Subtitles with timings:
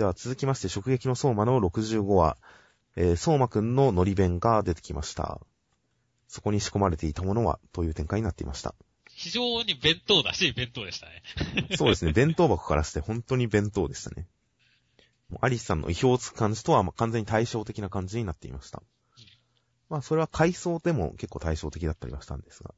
[0.00, 2.38] では続きまして、直撃の相馬の65話、
[2.96, 5.42] えー、相馬くんののり弁が出てきました。
[6.26, 8.74] そこに仕込まれていたものは、という展開になっていました。
[9.10, 11.22] 非常に弁当だし、弁当でしたね。
[11.76, 14.26] そうですね、弁当箱からして本当に弁当でしたね。
[15.42, 18.82] アリスさんの意表をつく感じとはまあ完全に対照的な感じになっていました。
[19.90, 22.74] まあ、それは回想でも結構対照的だったりはしたんですが。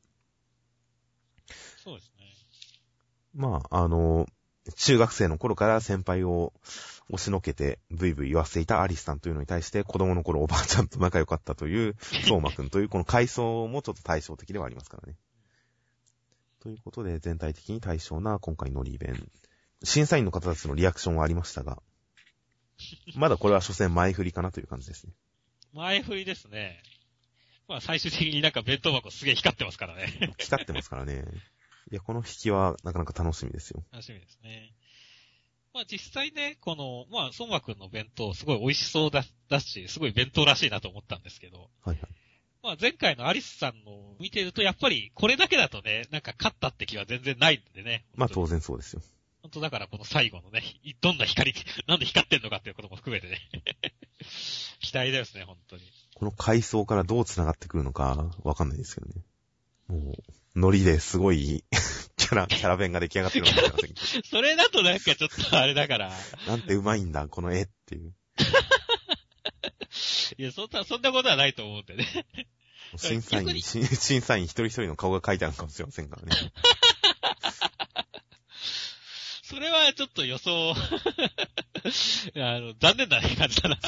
[1.84, 2.24] そうですね。
[3.32, 4.26] まあ、あの、
[4.76, 6.52] 中学生の頃から先輩を
[7.08, 15.16] 押しのけてブイブイ言わせていたアリスさんというのに対して子供の頃おばあちゃんと仲良かったという 相馬くんというこの階層もちょっと対照的ではありますからね。
[16.60, 19.32] ということで全体的に対象な今回のリーベン。
[19.84, 21.82] 審査員の方たちのリアクションはありましたが、
[23.16, 25.12] まだこれは所詮前振りかなという感じですね。
[25.72, 26.80] 前振りですね。
[27.68, 30.34] まあ最終的になんか弁当箱すげえ光ってますからね。
[30.38, 31.24] 光ってますからね。
[31.90, 33.84] いや、この引きはなかなか楽しみですよ。
[33.92, 34.72] 楽しみですね。
[35.74, 41.98] まあ実際ね、この、まあ、ソンマくんの弁当すごい美味しそうだ、だし、すごい弁当らしいなと思ったんですけど、はいはい。
[42.62, 48.04] まあ前回のアリスさんの見てると、やっぱりこれだけだとね、なんか勝ったって気は全然ないんでね。
[48.14, 49.02] まあ当然そうですよ。
[49.42, 50.62] 本当だからこの最後のね、
[51.00, 51.52] どんな光、
[51.88, 53.40] なんで光ってんのかっていうことも含めてね。
[54.78, 55.82] 期待ですね、本当に。
[56.14, 59.22] この階層からどう繋がってくるのかわかんないですけどね。
[59.88, 60.16] もう、
[60.54, 61.64] ノリですごい
[62.16, 66.12] キャラ、キャラ弁が出来上がってるのかもしれませんけ それだとなんかちょっとあれだから、
[66.46, 66.52] ど。
[66.52, 68.14] なんてうまいんだ、この絵っていう。
[70.38, 72.26] いや、そんな、そんなことはないと思うんでね。
[72.96, 76.52] 審査員審審査員一人一人の顔が書いてあるかもしれませんからね。
[79.42, 80.74] それはちょっと予想、あ
[82.60, 83.78] の、残念な感じだな。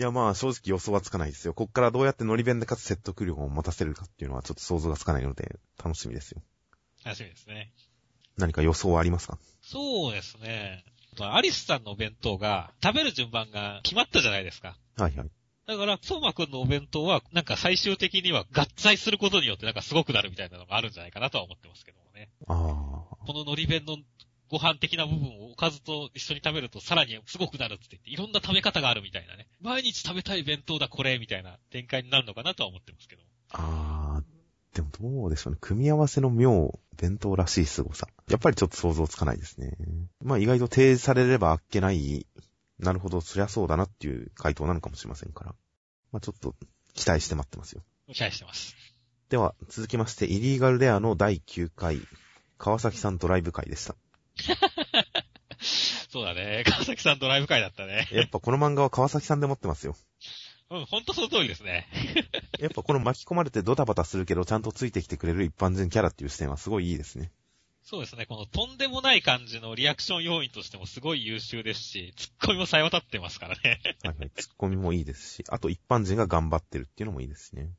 [0.00, 1.52] いやまあ正直予想はつかないですよ。
[1.52, 6.40] こっからどうやってノリ弁でかつ説得力を持たせるかっていうのはちょっと想像がつかないので、楽しみですよ。
[7.04, 7.70] 楽しみですね。
[8.38, 9.38] 何か予想はありますか？
[9.60, 10.86] そうですね。
[11.18, 14.74] まあアリスさんのお弁当が、食べる順番が決まったじゃないですか。
[14.96, 15.30] はいはい。
[15.66, 22.30] だから、相馬くんのお弁当は、なんか最終的には合体することによってなんかすごくなるみたいなのがあるんじゃないかなとは思ってますけどもね。
[22.48, 22.54] あ
[23.26, 23.98] この海苔弁の
[24.50, 29.46] ご飯的な部分をおかずと一緒に食べるとさらにすごくなるって言って、いろんな食べ方があるみたいなね。
[29.60, 33.28] 毎日食べたい弁当だこれみたいな展開になるのかなとは思ってますけども。
[33.50, 34.00] あ。
[34.16, 35.58] あー、でもどうでしょうね。
[35.60, 38.08] 組み合わせの妙、弁当らしい凄さ。
[38.28, 39.76] やっぱりちょっと想像つかないですね。
[40.22, 42.26] まあ意外と提示されればあっけない、
[42.78, 45.54] なるほど、そりゃそうだなっていう回答なのかもしれませんから。
[46.12, 46.54] まあちょっと
[46.94, 47.82] 期待して待ってますよ。
[48.12, 48.74] 期待してます。
[49.28, 52.00] では、続きまして、イリーガルレアの第9回、
[52.58, 53.94] 川崎さんドライブ会でした。
[56.10, 56.64] そうだね。
[56.66, 58.08] 川崎さんドライブ会だったね。
[58.12, 59.96] やっぱこの漫画は川崎さんで持ってますよ。
[60.70, 61.88] うん、ほんとその通りですね。
[62.60, 67.32] やっぱこの巻き込まれてドタバタするけど、ちゃんとついてきてくれる一般人キャラっていう視点はすごいいいですね。
[67.82, 68.24] そうですね。
[68.26, 73.80] このとんでもない感じのリアクション要員としてもすごい優秀ですし、ツッコミも冴え渡ってますからね。
[74.04, 74.30] はいはい。
[74.36, 77.70] ツッコミもいいですし、あと一般人が頑張ってるっていうのもいいですしね。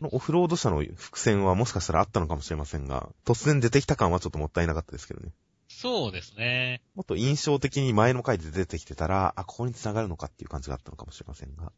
[0.00, 5.30] このオフロード車の伏線はもしかしたらあったのかもしれませんが、突然出てきた感はちょっともったいなかったですけどね。
[5.82, 6.80] そうですね。
[6.94, 11.72] もっと印象的に前の回で出てきてたら、あ、ここに繋がるのかっていう感じがあったのかもしれませんが。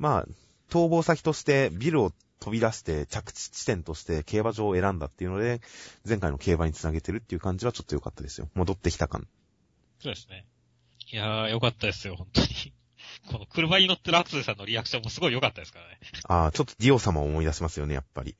[0.00, 0.26] まあ、
[0.68, 2.10] 逃亡先としてビルを
[2.40, 5.60] 飛び出して着地地点として競馬場を選んだっていうので、
[6.04, 8.48] 前回の競馬に繋げてるっていう感じはちょっと良かったですよ。
[8.54, 9.28] 戻ってきた感。
[10.00, 10.44] そうですね。
[11.12, 12.48] いやー、よかったですよ、本当に。
[13.30, 16.00] この車に乗ってるアクセルさんのリアクションもすごい良かったですからね。
[16.24, 18.34] ああ、ちょっとディオ様を思い出しますよね、やっぱり。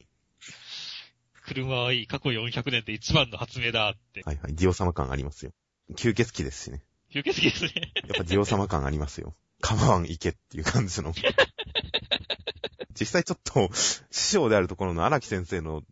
[1.45, 4.23] 車はいい、過去400年で一番の発明だって。
[4.25, 4.55] はいはい。
[4.55, 5.53] ディオ様感ありますよ。
[5.95, 6.83] 吸血鬼ですしね。
[7.13, 7.93] 吸血鬼ですね。
[7.97, 9.35] やっぱディオ様感ありますよ。
[9.61, 11.13] 構わん行けっていう感じの。
[12.99, 15.83] 実際ちょっと、師匠であるところの荒木先生の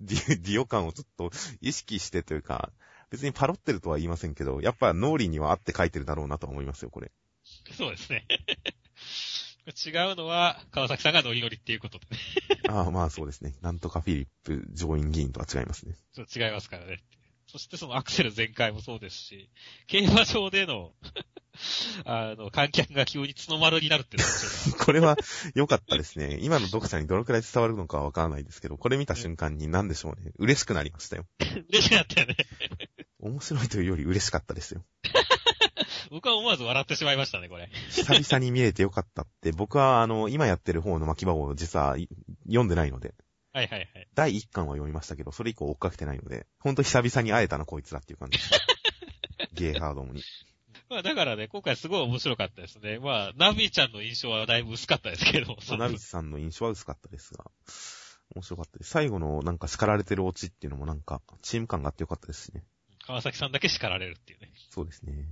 [0.00, 2.72] ディディオ感をちょっと意識してというか、
[3.10, 7.12] 別にパロってるとは言いませんけど、やっぱ脳裏にはあって書いてるだろうなと思いますよ、これ。
[7.76, 8.26] そうですね。
[9.70, 12.18] 違うのは、川崎さんがノリノリっていうことでね。
[12.68, 13.54] ああ、まあそうですね。
[13.62, 15.94] なんとかフィリップ上院議員とは違いますね。
[16.14, 17.02] ちょっと違いますからね。
[17.46, 19.50] そしてそのアクセル全開もそうですし、
[19.86, 20.92] 競馬場での、
[22.06, 24.16] あの、観客が急に角丸になるって
[24.80, 25.18] これは
[25.54, 26.38] 良かったですね。
[26.40, 30.32] 今の読者にどのくらい伝わるのかはわからないですけど、これ見た瞬間に何でしょうね。
[30.38, 31.26] 嬉しくなりましたよ。
[31.68, 32.36] 嬉しくなったよね。
[33.20, 34.82] 面白いというより嬉しかったですよ。
[36.12, 37.70] 僕は思わず笑ってしまいましたね、これ。
[37.88, 42.06] 久々に見れてよかったって、僕はあの、今やってる方の巻き場を実はい
[42.44, 43.14] 読んでないので、
[43.54, 44.08] はいはいはい。
[44.14, 48.50] 第1巻は読みましたけど、それ以降追っかけてないので、ほんと久々に会えたな、こいつらっていう感じです。
[49.54, 50.22] ゲーハードもに。
[50.90, 52.98] まあだからね、今回すごい面白かったですね。
[52.98, 55.56] まあ、ナビちゃんの印象はだいぶ薄かったですけど。
[55.78, 57.50] ナビさんの印象は薄かったですが、
[58.34, 58.90] 面白かったです。
[58.90, 62.64] 最後のなんか叱られてるオチっていうのもなんか、チーム感があってよかったですしね。
[63.06, 64.52] 川崎さんだけ叱られるっていうね。
[64.70, 65.26] そうですね。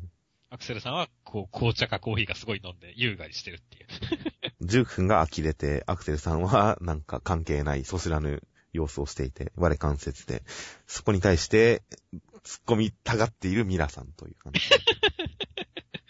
[0.53, 3.87] アクセルさんは、こう、紅茶かコーヒーがすごい飲んで、優雅にしてるっていう。
[4.61, 8.43] ジューク君が呆れて、アクセルさんはなんか関係ない、そ知らぬ
[8.73, 10.43] 様子をしていて、我関節で、
[10.89, 11.83] そこに対して、
[12.43, 14.61] 突っ込みたがっているミラさんという感じ。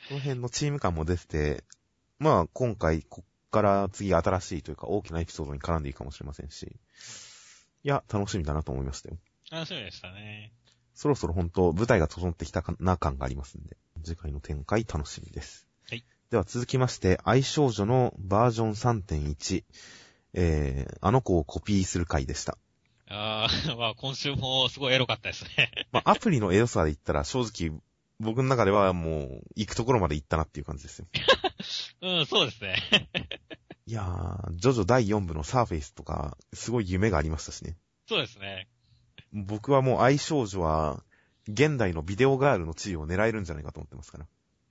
[0.08, 1.64] この辺のチーム感も出てて、
[2.18, 6.62] まあ今回、こっから次新しいというか大きなエピソードに絡んでいいかもしれませんし、
[7.82, 9.18] いや、楽しみだなと思いましたよ。
[9.50, 10.52] 楽しみでしたね。
[10.94, 15.66] そろそろ本当舞台が整ってきたかな感がありますんで、次回の展開楽しみです。
[15.88, 16.04] はい。
[16.30, 19.64] では続きまして、愛少女のバージョン3.1、
[20.34, 22.56] えー、あの子をコピーする回でした。
[23.08, 25.70] あー、 まあ今週もすごいエロかったですね。
[25.92, 27.80] まあ、アプリのエロさで言ったら正直、
[28.20, 31.08] 僕の中ではもう、行くところまで行ったなっていう感じですよ。
[32.02, 32.76] うん、そうですね。
[33.86, 37.76] いやー、ジョジョ第4部のサーフェイスとか、すごい夢がありましたしね。
[38.08, 38.68] そうですね。
[39.32, 41.02] 僕はもう愛少女は、
[41.52, 44.26] 現代のビデオガールの地位を狙えるんじゃないかと思ってますから。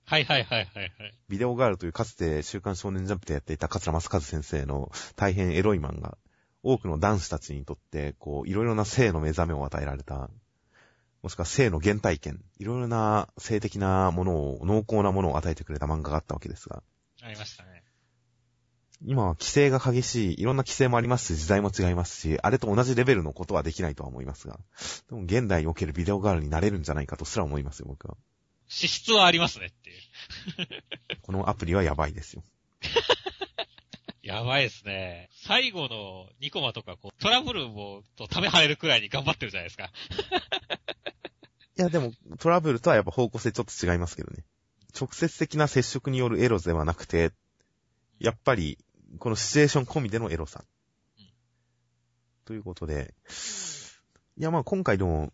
[0.06, 1.14] はいはいはいはいはい。
[1.28, 6.18] ビデオガールというかつて週刊少年ジャンプでやっていた桂正和先生の大変エロい漫画。
[6.62, 10.28] 多くの男子たちにとって、こう、いろいろな性の目覚めを与えられた。
[11.22, 12.42] もしくは性の原体験。
[12.58, 16.82] いろいろな性的なものを、濃厚なものを与えてくれた漫画があったわけですが。
[17.22, 17.82] ありましたね。
[19.06, 24.58] 今は規制が激しい、いろんな規制もありますし、時代も違いますし、あれと同じレベルのことはできないとは思いますが。
[25.08, 28.16] でも現代におけるビデオガールになれるんじゃないかとすら思いますよ、僕は。
[28.68, 29.98] 資質はありますねっていう。
[31.22, 32.44] このアプリはやばいですよ。
[34.22, 35.30] やばいですね。
[35.32, 39.90] 最後の2コマとか、こう、トラブルも、とためはれるくらいに頑張ってるじゃないですか。
[41.78, 44.44] いや、でも、トラブルとはやっぱ方向性ちょっと違いますけどね。
[44.98, 47.32] 直接的な接触によるエロではなくて、
[48.18, 48.78] やっぱり、
[49.18, 50.64] このシチュエーション込みでのエロさ。
[51.18, 51.26] うん
[52.46, 53.14] ということで、
[54.36, 55.32] いや、まあ今回でも、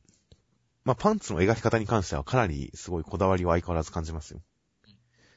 [0.85, 4.43] まあパンツの描き方に関してはかなりすごいこだわりを相変わらず感じますよ
[4.87, 4.95] うん。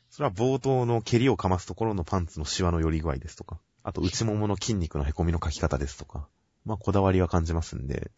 [0.10, 6.28] それは冒頭の蹴りをかますところのパンツのシワの寄り具合ですとか、あと内ももの筋肉の凹みの描き方ですとか、
[6.66, 8.12] まあこだわりは感じますんで、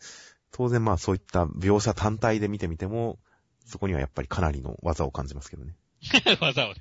[0.51, 3.19] 当然まあそういった描写単体で見てみても、
[3.65, 5.75] そこにはやっぱりかなりの技を感じますけどね。
[6.41, 6.79] 技をね。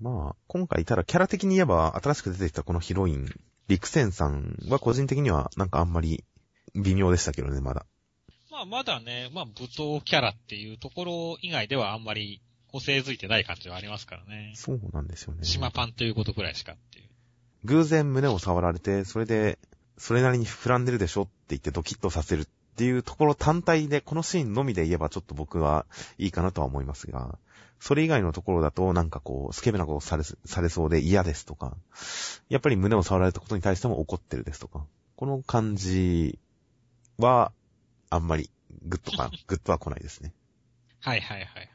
[0.00, 3.28] まあ、今回ただキャラ的に言えば新しく出てきたこのヒロイン、
[3.66, 6.24] 陸戦さんは個人的にはなんかあんまり
[6.74, 7.84] 微妙でしたけどね、まだ。
[8.50, 12.40] まあまだね、まあ舞踏キャラっていうところ以外ではあんまり
[12.70, 14.52] 個性づいてない感じはありますからね。
[14.54, 15.44] そうなんですよね。
[15.44, 17.08] 島パンということくらいしかっていう。
[17.64, 19.58] 偶然胸を触られて、それで、
[19.96, 22.46] それなりに膨らんでるでしょって言ってドキッとさせる
[22.78, 25.84] っていうところ単体で、このシーンのみで言えばちょっと僕は
[26.16, 27.36] いいかなとは思いますが、
[27.80, 31.76] それ以外のところだとなんかこう、スケベなことされ、されそうで嫌ですとか、
[32.48, 34.86] やっぱり胸を触られたことに対しても怒ってるですとか、
[35.16, 36.38] この感じ
[37.18, 37.50] は、
[38.10, 38.48] あんまり
[38.84, 40.32] グッとか、 グッとは来ないですね。
[41.00, 41.70] はいはいはい。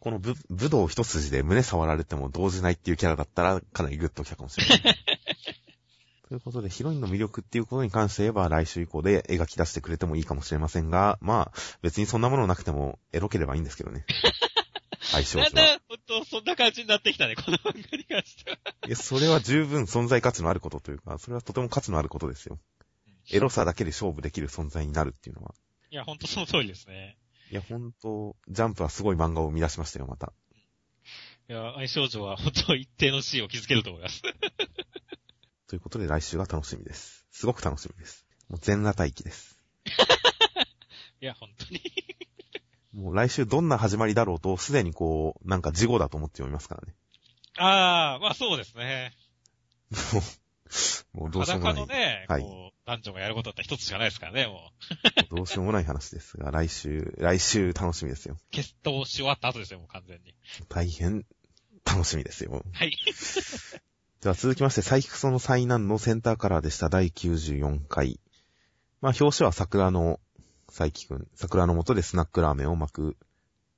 [0.00, 4.96] この武武道一筋で胸触られても動じないっていうキャラだったらかなりグッときたかもしれない。
[6.28, 14.04] ということで、ヒロインの魅力っていうことに関して言えば来週以降で描き出してくれてもいいかもしれませんが、まあ、別にそんなものなくてもエロければいいんですけどね。
[15.00, 15.50] 相性なんは。
[15.52, 18.58] だ、ほんと、そんな感じになってきたね、この漫画に関しては。
[18.86, 22.58] いや、それは十分存在価値のあることというか、それはとても価値のあることですよ。
[23.30, 25.54] エロさだけで勝負できる存在になるっていうのは。
[25.90, 27.16] いや、ほんとその通りですね。
[27.50, 30.34] いや、ほんと、ジャンプはすごい漫画を生み出しましたよ、また。
[31.48, 34.20] いや、愛少女は本当一定の地位を築けると思います。
[35.68, 37.26] ということで来週が楽しみです。
[37.30, 38.26] すごく楽しみです。
[38.48, 39.58] もう全裸待機です。
[41.20, 41.82] いや、本当に。
[42.94, 46.94] もう来週どんな始まりだろうと、すでにこう、なんか事後だと思って読みますからね。
[47.58, 49.12] ああ、まあそうですね。
[51.12, 51.74] もう、もうどうしようもない。
[51.74, 54.72] 裸のね、はいこう、男女がやることって一つしかないですからね、も
[55.30, 55.36] う。
[55.36, 58.38] どうしようもない話ですが、来週、来週楽しみですよ。
[58.50, 60.34] 決闘し終わった後ですよ、もう完全に。
[60.70, 61.26] 大変
[61.84, 62.64] 楽しみですよ。
[62.72, 62.96] はい。
[64.20, 68.18] では続きまして、サイキクソの災難のセンターカラーでした第94回。
[69.00, 70.18] まあ、表紙は桜の
[70.68, 71.28] サイキくん。
[71.36, 73.16] 桜の下でスナックラーメンを巻く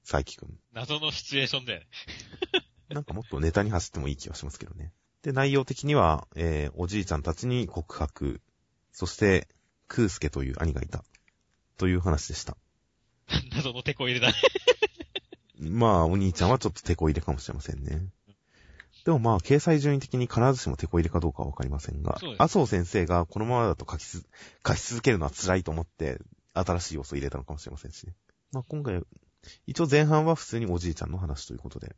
[0.02, 0.58] サイキくん。
[0.72, 1.86] 謎のシチュエーションで、
[2.88, 4.94] なんかもっとネタに走ってもいい気がしますけどね。
[5.20, 8.40] で、内容的には、えー、おじいちゃんたちに告白。
[8.92, 9.46] そして、
[9.88, 11.04] クースケという兄がいた。
[11.76, 12.56] という話でした。
[13.52, 14.34] 謎の手こ入れだね。
[15.60, 18.08] まあ、お兄ちゃんはちょっと手こ入れかもしれませんね。
[19.04, 24.26] でもまあ、掲載順位的に必ずしも手こ入れかどうかはわかりませんが麻生先生がこのままだと書きす、
[24.66, 26.18] 書き続けるのは辛いと思って、
[26.54, 28.14] 新しい要素を入れたのかもしれませんしね。
[28.52, 29.02] まあ今回、
[29.66, 31.94] 一応前半は普通におじいちゃんの話ということで。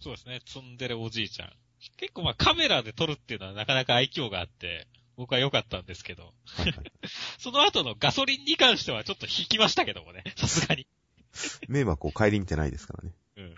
[0.00, 1.52] そうですね、ツンデレおじいちゃん。
[1.96, 4.86] 結構まあカメラで撮るっていうのはなかなか愛嬌があって、
[5.16, 6.92] 僕は良かったんですけど、はいはい。
[7.38, 10.86] その後のガソリンに関してはちょっと引きましたけどもね、さすがに。
[11.68, 13.14] 迷惑を顧みてないですからね。
[13.36, 13.54] うん。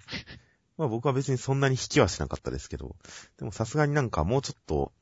[0.76, 2.96] まあ僕は別にそんなに引きはしなかったですけど、
[3.38, 4.92] でもさすがになんかもうちょっと、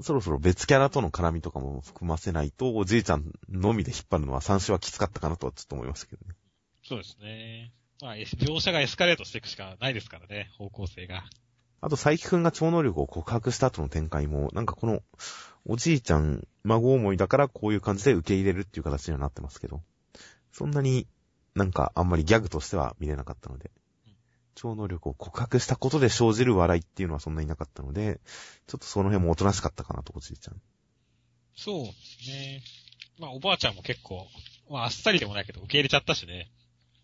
[0.00, 6.34] そろそろ別キャラとの絡みとかも含ませないと、おじいちゃんのみで引っ張るのは三種はきつかったかなとはちょっと思いましたけどね。
[6.82, 7.72] そうですね。
[8.02, 11.24] まあ、描写がエスカレートしていくしかないですからね、方向性が。
[11.80, 15.02] あと、佐伯くんが超能力を告白した後の展開も、なんかこの、
[15.64, 19.82] おじいちゃん、孫思いだからこういう感じで受け入れるっていう形にはなってますけど、
[20.52, 21.06] そんなに
[21.54, 23.83] なんかあんまりギャグとしては見れなかったのでうん、
[24.54, 28.20] 超能力を告白したことで生じる笑いっていうのはそんなになかったので、
[28.66, 30.60] ちょっとその辺もおとなしかったかなと、おじいちゃん。
[31.56, 32.62] そうですね。
[33.18, 34.26] まあ、おばあちゃんも結構、
[34.70, 36.50] まあ、あっさりでもないけど、受け入れちゃったしね。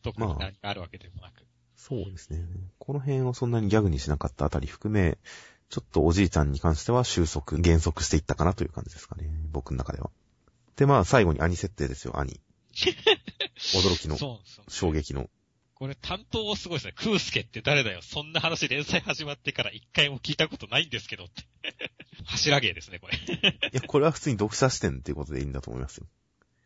[0.03, 1.47] 特に何かあるわけでもなく。
[1.77, 2.45] そうですね。
[2.79, 5.19] この辺をそんなにギャグにしなかったあたり含め、
[5.69, 9.31] ちょっとおじいちゃんに関しては収束、減速していったかなという感じですかね。
[9.53, 10.11] 僕の中では。
[10.77, 12.41] で、まあ、最後に兄設定ですよ、兄。
[13.75, 14.17] 驚きの。
[14.69, 15.31] 衝撃の。
[15.81, 16.93] これ担当すごいですね。
[16.95, 18.01] クースケって誰だよ。
[18.03, 21.45] そんな話連載始まってから一回も聞いたことないんですけどって。
[22.27, 23.17] 柱芸ですね、これ。
[23.17, 23.21] い
[23.73, 26.07] や、これは普通に読者視点っていうことでいいんだと思いますよ。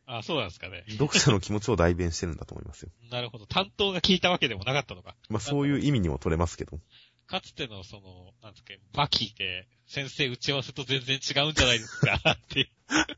[0.06, 0.82] あ、そうなんですかね。
[0.98, 2.90] 読者の気持ちを代弁してるんだと思いますよ。
[3.08, 3.46] なるほど。
[3.46, 5.14] 担当が聞いたわけでもなかったのか。
[5.28, 6.80] まあ、そういう意味にも取れますけど。
[7.28, 12.68] かつてのその、なんですか、バキで、先生打ち合わせと全然違うんじゃないですか、っていう。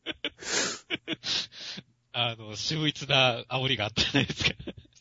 [2.13, 4.51] あの、秀逸な煽りがあったじゃないですか。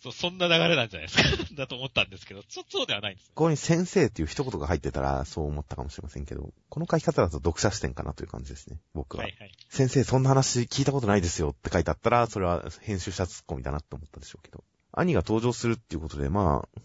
[0.06, 1.24] そう、そんな流れなんじゃないですか。
[1.56, 3.30] だと思ったんですけど、ちょっとそうではないんです。
[3.30, 9.24] ここに先生っていう一言が入ってたらそう思ったかもしれませんけど、この書き方だと読者視点かなという感じですね、僕は。
[9.24, 9.52] はいはい。
[9.70, 14.64] 先生そんな話聞いたことないですよって書いてあったら、それは編集者ツッコミだなって思ったでしょうけど。
[14.92, 16.80] 兄が登場するっていうことで、まあ、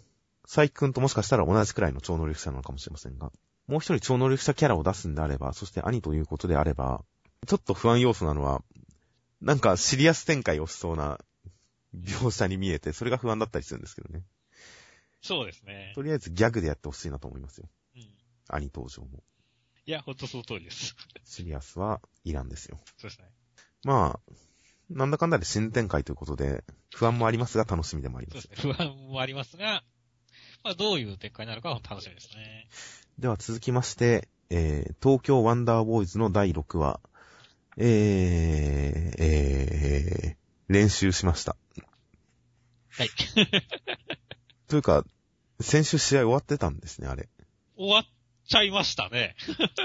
[0.45, 3.31] 佐伯くんともしかしたら同じくらいの超能力者なのかもしれませんが、
[3.69, 7.05] もう一人超能力者キャラを出すんであれば、そして兄ということであれば、
[7.47, 8.62] ちょっと不安要素なのは、
[9.41, 11.19] なんかシリアス展開をしそうな
[11.97, 14.25] 描写に見えて、それが不安だったりするんですけどね。
[15.23, 15.92] そうですね。
[15.94, 17.68] とりあえずギャグでやってほしいなと思いますよ。
[17.97, 18.02] うん。
[18.49, 19.23] 兄登場も。
[19.87, 20.94] いや、ほんとその通りです。
[21.25, 22.78] シリアスはいらんですよ。
[22.97, 23.26] そうですね。
[23.85, 24.32] まあ、
[24.88, 28.66] なんだかんだで新展開ということで、不安もありますが楽しみでもありまそうですす。
[28.66, 28.73] ね。
[28.75, 29.85] 不安もありますが、
[30.62, 32.68] まあ、どういう展開になるかは楽しみですね。
[33.18, 37.00] では続きまして、えー、東京ワンダーボーイズの第6話、
[37.76, 40.39] えー、えー、
[40.71, 41.57] 練習しました。
[42.91, 43.11] はい。
[44.69, 45.05] というか、
[45.61, 47.29] 先週試合終わってたんですね、あれ。
[47.77, 48.05] 終わっ
[48.49, 49.35] ちゃいましたね。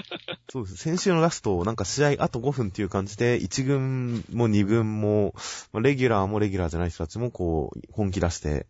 [0.47, 0.77] そうです。
[0.77, 5.33] 先週のラスト、なんか試合あと5分っていう感じで、1軍も2軍も、
[5.73, 8.67] まあレギュラーもレギュラーじゃない人たちもこう、本気出して、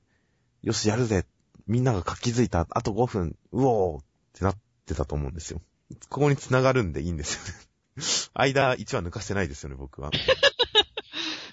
[0.64, 1.26] よし、やるぜ。
[1.68, 2.66] みんなが活気づいた。
[2.70, 5.62] あと5分、うおーってなってたと思うんですよ。
[6.08, 7.60] ここに繋がるんでいいんですよね。
[8.34, 10.12] 間1話抜かしてないですよね、僕は。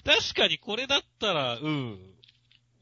[0.05, 1.99] 確かにこれだったら、うん。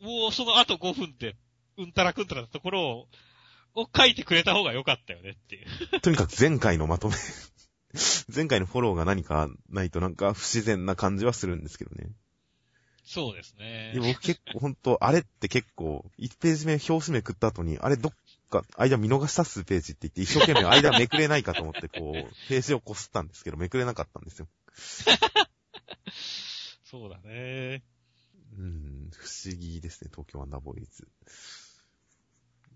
[0.02, 1.36] もうその後5分で、
[1.78, 3.08] うんたらくんたらなところを、
[3.74, 6.02] を書いてくれた方が良かったよねっていう。
[6.02, 7.16] とにかく前回のまとめ。
[8.34, 12.10] 前回のフォローが何かないとなんか不自然な感じはするんですけどね。
[13.04, 14.00] そうですねで。
[14.00, 18.14] 僕結構、ほんと、あれって結構、1ページ目、表紙めくった後に、あれどっ
[18.50, 24.48] か、間見逃した数ページって言って、一生懸命間めくれないかと思って、こう、ページをこすったんですけど、めくれなかったんですよ。
[26.92, 27.84] そうだね。
[28.58, 31.08] うん、不思議ですね、東京ワンダーボーイズ。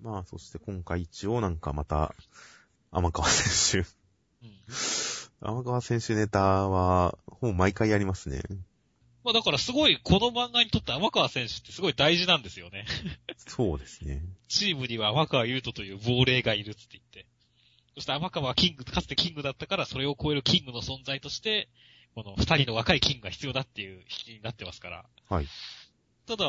[0.02, 2.16] まあ、そして今回一応なんかまた、
[2.92, 4.48] 天川選手。
[4.48, 4.56] うん。
[5.42, 8.42] 天川選手ネタは、ほぼ毎回やりますね。
[9.26, 12.86] まあだからすごい、この漫画にとって天川選手ってすごい大事なんですよね。
[13.36, 14.24] そうですね。
[14.48, 17.26] チームには天川優斗という亡霊がいるって言って。
[17.96, 21.68] そして天川はキング、かつてキングだったから、それを超えるキングの存在として、
[22.16, 25.06] この二人の若いキングが必要だっていう引きになってますから。
[25.30, 25.48] はい。
[26.26, 26.46] ただ、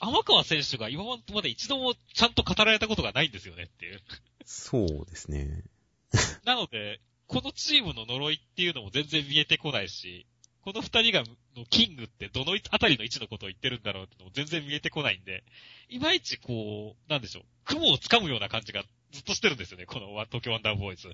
[0.00, 4.00] 天川選手が今まで一度もちゃんと語られたことがないんですよねっていう。
[4.44, 5.62] そうですね。
[6.44, 10.26] なので、このチームの呪いっていうのも全然見えてこないし、
[10.62, 11.24] この二人が、
[11.56, 15.44] のキングってどのあたりの位置のことを言ってるんだろうってのも全然見えてこないんで、
[15.88, 18.82] いまいちこう、なんでしょう、雲を掴むような感じが
[19.14, 21.08] ずっとしてるんですよね、この東京ワンダーボーイズ。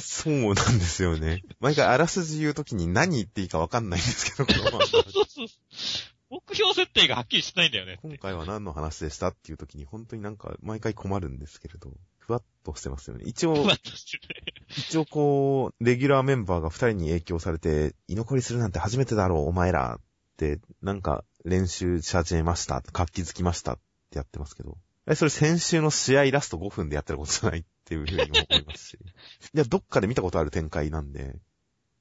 [0.00, 1.42] そうなんですよね。
[1.58, 5.46] 毎回あらすじ言うときに何言っていいかわかんないんですけど、このそうそうそう。
[6.30, 7.98] 目標設定がはっきりしてないんだよね。
[8.02, 13.24] 今回は何の話でしたっていうときに本当になんか毎回困るんですけれど、ふわっとしてますよね。
[13.26, 14.42] 一応ふ、わっとしてね。
[14.76, 20.00] 一応こう、レギュラーメンバーが二人に影響されて、居残りするなんて初めてだろう、お前らっ
[20.36, 23.78] て、なんか練習し始めました、活気づきましたっ
[24.10, 24.76] てやってますけど、
[25.08, 28.98] え、それ先週の試合ラスト5分でやってることじゃないっていうふうにも思いますし。
[29.54, 31.36] いや、どっかで見たことある展開なんで、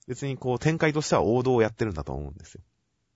[0.08, 2.62] 別にこう展開としては王道をやってるんだと思うんですよ。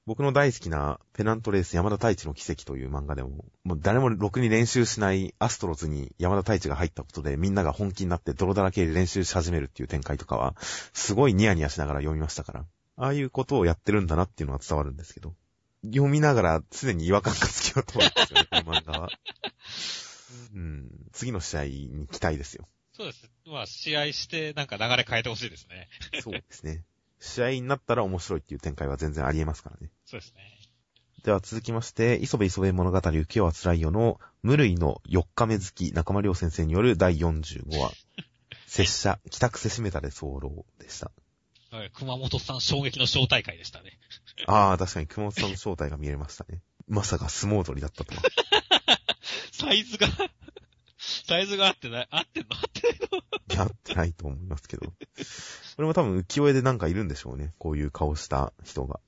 [0.05, 10.55] 僕の大好きなペナントレース山田太一の奇跡という漫画でも、もう誰もろくに練習しないアストロズに山田太一が入ったことでみんなが本気になって泥だらけで練習し始めるっていう展開とかは、
[10.93, 12.65] すごいニヤニヤしながら読みましたから、
[12.96, 15.36] ああいうことをやってるんだなっていうのは伝わるんですけど、
[15.86, 19.10] 読みながら常に違和感がつきようと思うんですよね、この漫画は。
[20.53, 22.67] うん、次の試合に期待ですよ。
[22.93, 23.29] そうです。
[23.45, 25.88] まあ、試合して、なんか流れ変えてほしいですね。
[26.21, 26.83] そうですね。
[27.19, 29.89] 試合になったら面白いっていう展開は全然あり得ますからね。
[30.05, 30.41] そうですね。
[31.24, 37.91] では続きまして、磯部磯部物語浮世は辛いよの無類の4日目好き中間良先生による第45話。
[38.67, 41.12] 拙者、帰宅せしめたで候でした。
[41.71, 44.00] はい、熊本さん衝撃の招待会でしたね。
[44.48, 46.62] ああ、確かに熊本さんの正体が見えましたね。
[46.88, 48.21] まさか相撲取りだったとは。
[49.60, 50.08] サイズが
[51.28, 52.56] サイズが合ってない、合ってんの？
[52.56, 53.18] 合ってないの？
[53.18, 54.86] いや、合ってないと思いますけど。
[54.86, 54.94] こ
[55.80, 57.54] れも多分浮世絵でなんかいるんでしょうね。
[57.58, 59.00] こういう顔した人が。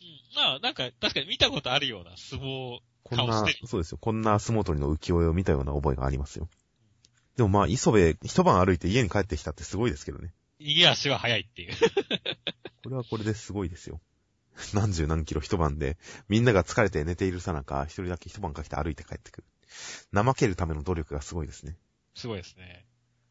[0.00, 0.36] うん。
[0.36, 3.98] まあ、なんか、確かに見たことあるような相撲こんな、そうですよ。
[3.98, 6.48] こんな相撲取りの浮世絵を見たような覚えがありますよ。
[7.36, 10.32] でもまあ、磯部、一晩歩いて家に帰ってきたってすごいですけどね。
[10.60, 11.74] 逃げ足は速いっていう。
[12.82, 14.00] これはこれですごいですよ。
[14.72, 15.98] 何十何キロ一晩で、
[16.28, 19.46] みんなが疲れて寝ているさなか、一人だけ一晩かけて歩いて帰ってくる。
[20.12, 21.76] 怠けるための努力がすごいですね。
[22.14, 22.86] すごいですね。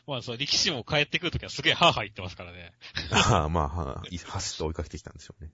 [0.05, 2.73] まあ、そう、力士も帰ってくるときはすげえハーハー言ってますからね。
[3.12, 5.51] ああ、まあ、は走って追いかけてきたんでしょうね。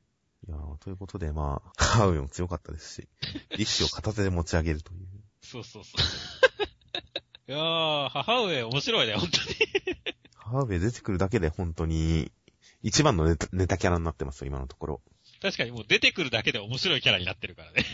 [0.48, 3.08] いやということで、まあ、ハーウも強かったですし、
[3.52, 5.08] 力士を片手で持ち上げるという。
[5.42, 7.52] そうそうそう。
[7.52, 9.56] いやー、母上面白いね、本当に。
[10.36, 12.32] 母上出てくるだけで本当に、
[12.82, 15.02] 一番のネタネタキャラになってますよ、今のところ。
[15.42, 17.86] 確かにもう出てくるだけで面白いキャラになってるからね。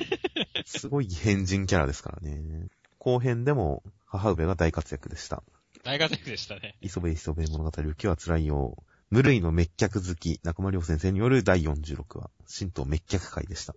[0.66, 2.68] すごい変人キャラですからね。
[3.06, 5.44] 後編でも母上が大活躍でした。
[5.84, 6.76] 大活躍でしたね。
[6.82, 8.84] 磯部磯部物語、浮きは辛いよ。
[9.12, 13.76] 無類の滅却好き、中間良先生による第46話、神道滅却会でした。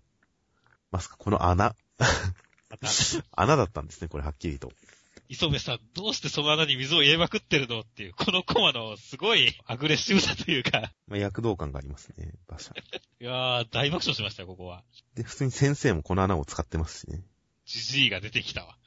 [0.90, 1.76] まさかこの穴。
[3.32, 4.72] 穴だったんですね、これはっきりと。
[5.28, 10.90] 磯部さん、どうしてその穴に水を入れまくってるのっていう、このコマのすごいアグレッシブさというか。
[11.06, 12.72] まあ、躍動感がありますね、馬車。
[13.20, 14.84] いやー、大爆笑しましたよ、ここは。
[15.14, 17.22] で、普通に先生もこの穴を使ってますしね。
[17.68, 18.78] ジジイが出てきたわ。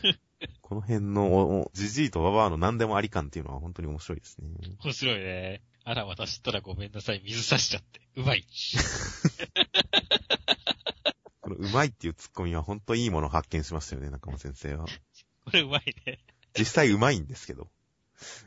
[0.62, 4.48] この辺の、ジジイとババアの何でもあり感っていうのは本当に面白いですね。
[4.82, 5.62] 面白いね。
[5.84, 8.00] あら、私ったらごめんなさい、水差しちゃって。
[8.16, 8.46] うまい。
[11.42, 14.86] このうまいっていうツッコミは本当いいものを発見しましたよね、中間先生は。
[15.44, 16.18] これうまいね。
[16.58, 17.70] 実際うまいんですけど。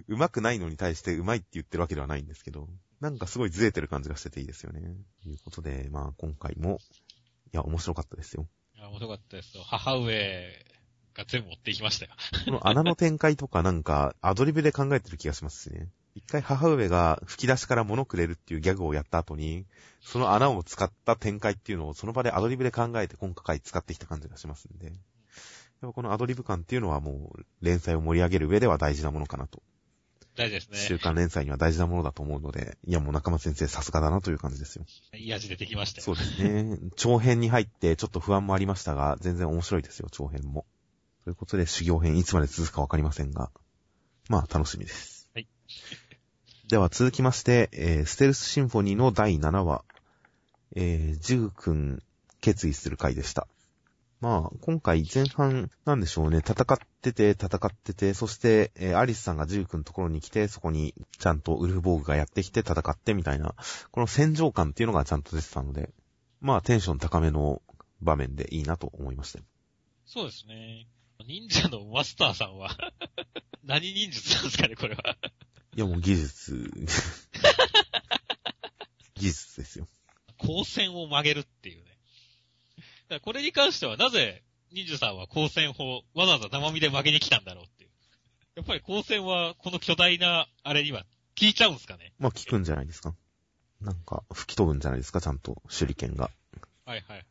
[0.08, 2.68] うまくないのに対してうまいって言ってるわけではないんですけど、
[3.00, 4.82] なんかすごいずれてる感じがしてていいですよね。
[5.22, 6.80] ということで、まあ今回も、
[7.54, 8.48] いや、面白かったですよ。
[8.78, 9.63] いや、面白かったですよ。
[9.63, 10.66] 母上
[11.16, 12.12] が全部持っていきましたよ。
[12.46, 15.90] この穴の展開とかなんか、アドリブで考えてる気がしますしね。
[16.13, 19.66] 一回母上が吹き出しから物くれるっていうギャグをやった後に、
[20.02, 24.88] その穴を使った展開っていうのをその場でアドリブで考えて今回使ってきた感じがしますんで。
[24.88, 24.96] やっ
[25.82, 29.62] ぱこのアドリブ感っていうのはもう連載を盛り上げる上では大事なものかなと。
[30.38, 30.78] 大事ですね。
[30.78, 34.86] 週刊連載には大事なものだと思うので、いやもう中松先生さすがだなという感じですよ。
[35.15, 36.04] いい味出てきましたよ。
[36.04, 36.78] そうですね。
[36.95, 40.65] 長編に入ってちょっと不安もありましたが、全然面白いですよ、長編も。
[41.23, 43.50] ということで修行編いつまで続くかわかりませんが、
[44.30, 45.28] まあ楽しみです。
[45.34, 45.47] はい。
[46.69, 49.84] では続きまして、えー、ステルスシンフォニーの第7話、
[50.76, 52.04] えー、ジュー君
[52.41, 53.47] 決意する回でした。
[54.20, 63.54] まあ、今回前半、なんでしょうね、戦ってて、戦ってて、そして、えー、アリスさんがジュークのところに来て、そこにちゃんとウルフボーグがやってきて戦ってみたいな、
[63.92, 65.92] この戦場感っていうのがちゃんと出てたので、
[66.42, 67.62] まあ、テンション高めの
[68.02, 69.40] 場面でいいなと思いました。
[70.06, 70.88] そうですね。
[71.26, 72.76] 忍者のマスターさんは
[73.64, 75.18] 何忍術なんですかね、これは
[75.76, 76.72] いや、もう技術
[79.16, 79.88] 技術ですよ。
[80.40, 81.97] 光線を曲げるっていうね。
[83.10, 87.89] だこれに関してはなぜ、忍者さんは光線法、わざわざ生身で曲げに来たんだろうっていう。
[88.56, 91.04] やっぱり光線は、この巨大な、あれには、
[91.39, 93.15] 効いちゃうんすかねまあ、効くんじゃないですか。
[93.82, 96.32] なんか、吹き飛ぶんじゃないですか、ちゃんと、手裏剣が。
[96.86, 97.26] はいはいはい。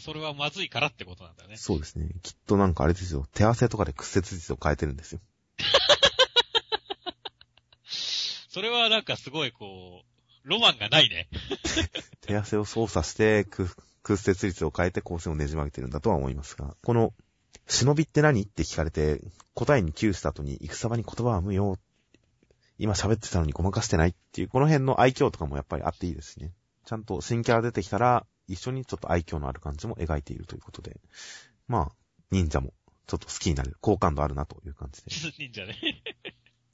[0.00, 1.56] それはまずいからってことなんだね。
[1.56, 2.10] そうですね。
[2.22, 3.26] きっとなんかあれですよ。
[3.32, 5.20] 手汗とかで屈折率を変えてるんですよ。
[8.48, 11.28] それはなんかすごいこう、ロマンがないね。
[12.20, 13.46] 手汗を操作して、
[14.06, 17.12] 屈折率を変えて光線をねじ曲げてるんだとは思いますが、この、
[17.66, 19.20] 忍びって何って聞かれて、
[19.54, 21.76] 答えに窮した後に、戦場に言葉は無用。
[22.78, 26.52] 今喋ってたのにごまかしてないっていう、この辺の愛嬌とかもやっぱりあっていいですね。
[26.84, 31.00] ちゃんと新キャラ出てきたら、一緒にちょっと愛嬌のある感じも描いているということで、
[31.66, 31.92] まあ、
[32.30, 32.74] 忍者も
[33.08, 35.10] ちょっと好きになる、好感度あるなという感じで。
[35.36, 35.74] 忍者ね。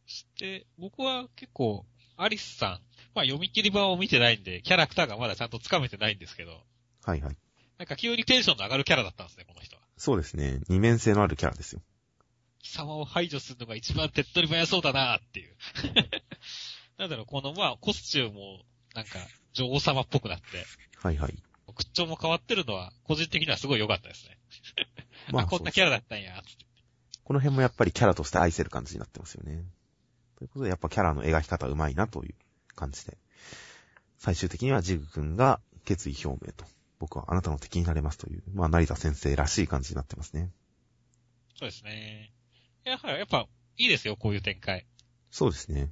[0.05, 1.87] して、僕は結構、
[2.19, 2.71] アリスさん、
[3.15, 6.63] まあ読み切り版を見てないんで、キャラクターがまだちゃんとつかめてないんですけど、
[7.05, 7.37] はいはい。
[7.79, 9.83] なんか急にテンションの上がるキャラだったんですね、この人は。
[9.97, 10.61] そうですね。
[10.69, 11.83] 二面性のあるキャラですよ。
[12.61, 15.57] 貴様を排除するのが一番手っ取り早そうだなっていう。
[16.99, 19.19] なんだろう、このまあ、コスチュームも、なんか、
[19.53, 20.47] 女王様っぽくなって、
[20.97, 21.43] はいはい。
[21.75, 24.39] 口調も変わってるのは、個人的にはすごい良かったですね。
[25.33, 26.67] まあ あ、こんなキャラだったんや、つって。
[27.25, 29.65] この辺もやっぱりキャラとして愛せる感じになってますよね。
[30.37, 32.35] ということで、やっぱキャラの描き方うまいなという
[32.75, 33.17] 感じで。
[34.19, 36.65] 最終的にはジグ君が決意表明と。
[37.03, 40.53] 僕はあなたの敵になれますという、まあ、成田先生らしい感じになってますね。
[41.59, 42.33] そうですね。
[42.85, 44.87] やはり、やっぱ、いいですよ、こういう展開。
[45.29, 45.91] そうですね。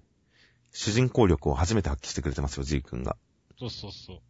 [0.70, 3.16] 主人公力を初めて発揮してくれてますよ、ジグ君が。
[3.58, 4.22] そうそうそ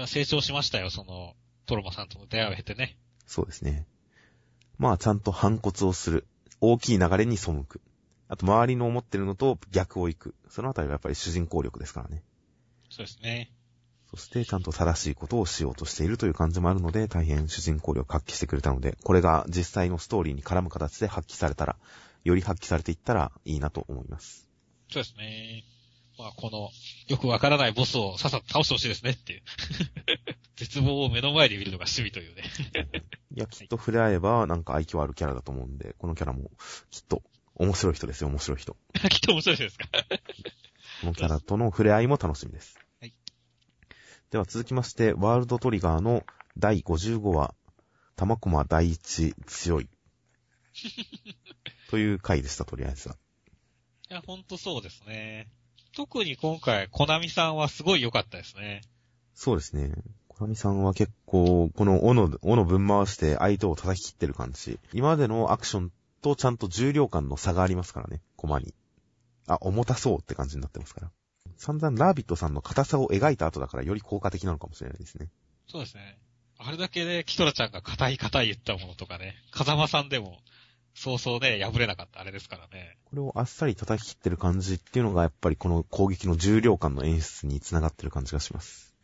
[0.00, 0.06] う。
[0.06, 1.34] 成長しましたよ、その、
[1.66, 2.96] トロマさんとの出会いを経てね。
[3.26, 3.84] そうですね。
[4.78, 6.28] まあ、ちゃんと反骨をする。
[6.60, 7.80] 大きい流れに背く。
[8.28, 10.36] あと、周りの思ってるのと逆を行く。
[10.48, 12.22] そのあたりがやっぱり主人公力ですからね。
[12.88, 13.50] そうですね。
[14.10, 21.76] そして、ちゃんと正しいことをしようとしているという感じもあるので、大変主人公力を発揮してくれたので、これが実際のストーリーに絡む形で発揮されたら、
[22.24, 24.48] より発揮されていったらいいなと思います。
[24.90, 25.64] そうですね。
[26.18, 26.70] まあ、この、
[27.06, 29.42] よくわからないボスをさっさと倒してほしいですねっていう。
[30.56, 32.42] 絶望を目の前で見るのが趣味というね。
[33.36, 36.50] いや、きっと触れ合えば、なんか愛嬌あるキャラだと思うんで、このキャラも、
[36.90, 37.22] きっと、
[37.54, 38.76] 面白い人ですよ、面白い人。
[39.10, 39.86] きっと面白いですか？
[41.02, 42.76] このキャラとの触れ合いも楽しみです。
[44.28, 44.32] はい。
[44.32, 46.22] では続きまして、ワールドトリガーの
[46.56, 47.54] 第55話、
[48.16, 49.88] 玉駒第一強い。
[51.90, 53.16] という回でした、とりあえずは。
[54.10, 55.48] いや、ほんとそうですね。
[55.94, 58.82] 特に今回、コナミさんはすごい良かったですね。
[59.34, 59.92] そうですね。
[60.28, 64.78] コナミさんは結構、この斧、斧ぶん回して相手を叩き切ってる感じ。
[64.92, 68.74] 今までのアクションとちゃんと重量感の差がありますからね、コマに。
[69.46, 71.10] あ、重たそうって感じになってますから。
[71.58, 75.28] 散々ラービットさんの硬さを描いた後だからより効果的なのかもしれないですね。
[75.66, 76.18] そうですね。
[76.56, 80.38] あれだけね、キトラちゃんが硬い硬い言ったものとかね、風間さんでも、
[80.94, 82.96] そうそうね、破れなかったあれですからね。
[83.04, 88.94] これをあっさり叩き切ってる感じっていうのがやっぱりこの攻撃の重量感の演出につながってる感じがします。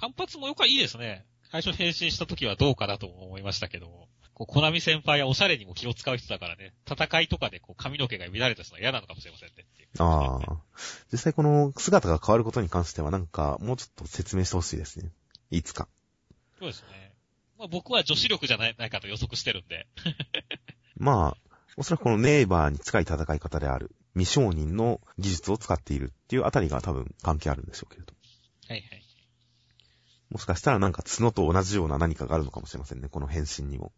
[0.00, 1.24] 単発もよくいいですね。
[1.50, 4.08] 最初変身した時はどうかなと思いましたけども。
[4.36, 9.64] こう、コナミ先輩はおしゃれにも気を使う人だからね、戦いとかでこう髪の毛が乱れた人は嫌なのかもしれませんね。
[9.98, 10.58] ああ。
[11.10, 15.10] 実際この姿が変わることに関してはなんかもうちょっと説明してほしいですね。
[15.50, 15.88] いつか。
[16.58, 17.14] そうですね。
[17.58, 19.86] まあ僕は女子力じゃないないかと予測してるんで。
[20.96, 21.36] まあ、
[21.78, 28.12] おそらくこのネイバーに近い戦い方である未承認の技術を使っているっていうあたりが多分関係あるんでしょうけれど。
[28.68, 29.02] はいはい。
[30.28, 33.08] もしかしたらなんか角と同じような何かがあるのかもしれませんね。
[33.08, 33.92] この変身にも。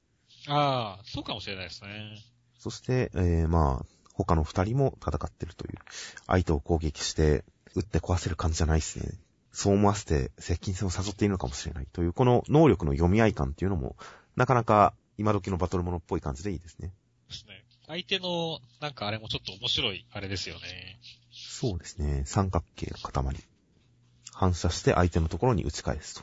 [0.48, 2.18] ああ、そうかもしれないですね。
[2.58, 5.78] そして、えー、まあ、他の二人も戦ってるという。
[6.26, 9.12] 相手を攻撃して、撃って壊せる感じじゃないですね。
[9.52, 13.96] そう思わせて接近戦を誘っているのかもしれないという、この能力の読み合い感っていうのも、
[14.36, 16.92] なかなか今時のバトルモノっぽい感じでいいですね。
[17.28, 17.64] ですね。
[17.86, 20.98] 相手の、なんかあれもちょっと面白い、あれですよね。
[21.32, 22.22] そうですね。
[22.26, 23.36] 三角形の塊。
[24.32, 26.22] 反射して相手のところに打ち返すと。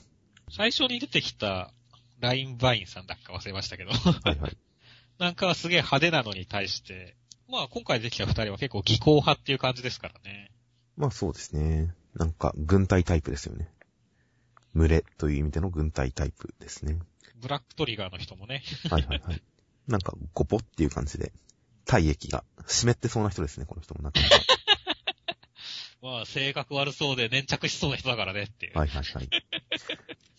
[0.51, 1.73] 最初に出てきた、
[2.25, 3.91] ラインバインさんだっか忘れましたけど。
[3.91, 4.57] はいはい。
[5.19, 7.15] なんかはすげえ派手なのに対して、
[7.47, 10.51] まあ今回出てきた二人は結構技巧派っていう感じですからね。
[10.97, 11.93] まあそうですね。
[12.15, 13.69] なんか軍隊タイプですよね。
[14.73, 16.97] 群れという意味での軍隊タイプですね。
[17.35, 18.63] ブラックトリガーの人もね。
[18.89, 19.41] はいはいはい。
[19.87, 21.31] なんかゴポっていう感じで、
[21.85, 24.19] 体液が湿ってそうな人ですね、この人もなんか。
[26.01, 28.77] まあ性格悪そうで粘着しそうな人だからねっていう。
[28.77, 29.29] はいはいはい。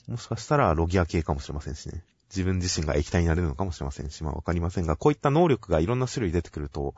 [0.09, 2.05] もしかしたらロギア系かもしれませんしね。
[2.31, 6.95] 自分自身が液体になれるのかもしれませんし、まあわかりませんが、こういった能力がいろんな種類出てくると、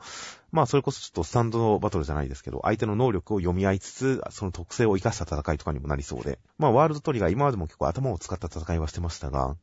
[0.51, 9.55] まあそれこそちょっとスタンドバトルじゃないですけど、相手の能力を読み合いつつ、その特性を活かした戦いとかにもなりそうで、まあワールドトリガー今までも結構頭を使った戦いはしてましたが、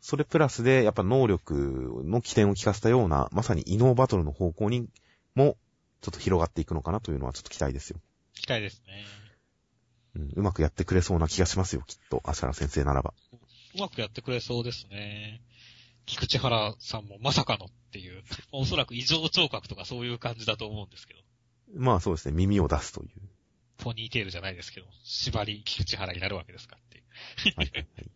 [0.00, 4.88] それプラスでやっぱ能力の起点を効かせたような、まさに異能バトルの方向に
[5.34, 5.56] も、
[6.02, 7.98] ちょっと広がっていくのかなというのはちょっと期待ですよ。
[8.34, 9.23] 期待ですね。
[10.16, 12.22] うん、うまくやってくれそうな気がしますよ、きっと。
[12.24, 13.14] アシャラ先生ならば。
[13.74, 15.40] うまくやってくれそうですね。
[16.06, 18.22] 菊池原さんもまさかのっていう、
[18.52, 21.20] おそらく異常聴覚とかそういう感じだと思うんですけど。
[21.76, 23.10] まあそうですね、耳を出すという。
[23.78, 27.04] ポニーテールじゃないですけど、縛り菊池原になるわけですかっていう。
[27.56, 27.86] はいはいはい。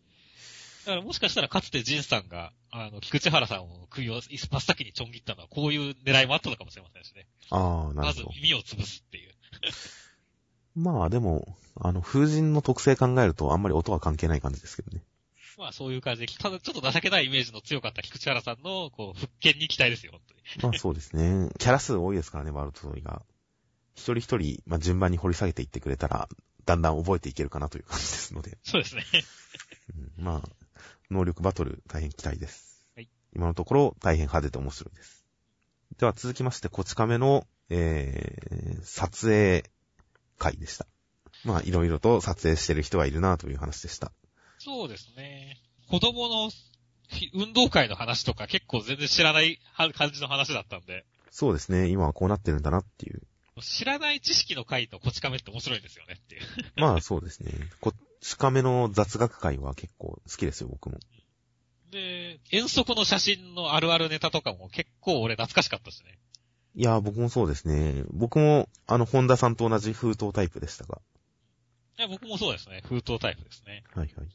[0.85, 7.27] だからもしかしたらかつてジンさんが、あの、菊池原さんを首を真っ先にちょん切ったのはこういう狙いもあったのかもしれませんしね。
[7.49, 8.35] ああ、なまずるほど。
[8.37, 9.35] 耳を潰すっていう。
[10.75, 15.03] まあでも、あの、風神の特性考えるとあんまり音は関係ない感じですけどね。
[15.57, 20.71] まあそういう感じで、ただちょっと情けないイメージの強かった菊池原さんの、こう、復権に期待ですよ、本当に。
[20.71, 21.49] まあそうですね。
[21.57, 23.21] キャラ数多いですからね、ワールドトリガー。
[23.95, 26.29] 一人一人、まあ、順番に掘り下げていってくれたら、
[26.65, 28.57] だんだん覚えていけるかなという感じですので。
[28.63, 29.03] そうですね。
[30.17, 30.49] うん、まあ、
[31.11, 32.85] 能力バトル大変期待です。
[32.95, 33.09] はい。
[33.35, 35.25] 今のところ大変派手で面白いです。
[35.97, 39.69] では続きまして、こち亀の、えー、撮影
[40.39, 40.87] 会でした。
[41.43, 44.11] まあ、いろいろと撮影してる人がいるなという話でした。
[44.57, 45.57] そうですね。
[45.89, 46.49] 子供の
[47.07, 53.21] ひ運動会の話とか結構全然知らないは感じの話だったんで、そうですね、今はこうなってるんだなっていう。
[53.61, 56.41] 知らない知識の回とこち亀って面白いんですよねっていう。
[56.79, 57.51] まあ、そうですね。
[57.81, 60.99] こち亀の雑学会は結構好きですよ、僕も。
[61.91, 66.19] で、遠足の写真のあるあるネタとかも結構俺懐かしかったしね。
[66.75, 68.03] いやー、僕もそうですね。
[68.11, 70.99] 僕も、あの、本田さんと同じ封筒タイプでしたが。
[71.97, 72.81] いや僕もそうですね。
[72.87, 73.83] 封筒タイプですね。
[73.93, 74.27] はいはい。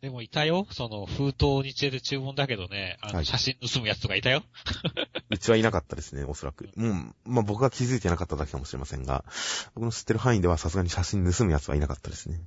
[0.00, 0.66] でもいたよ。
[0.70, 4.44] その封筒にチェで注文だけどね、あはいの写真盗むやつとかいたよ。
[5.30, 6.70] うちはいなかったですね、おそらく。
[6.76, 9.24] もう、まあ僕が気づいてなかっただけかもしれませんが、
[9.74, 12.38] 僕の知ってる範囲ではさすがに写真盗むやつはいなかったですね。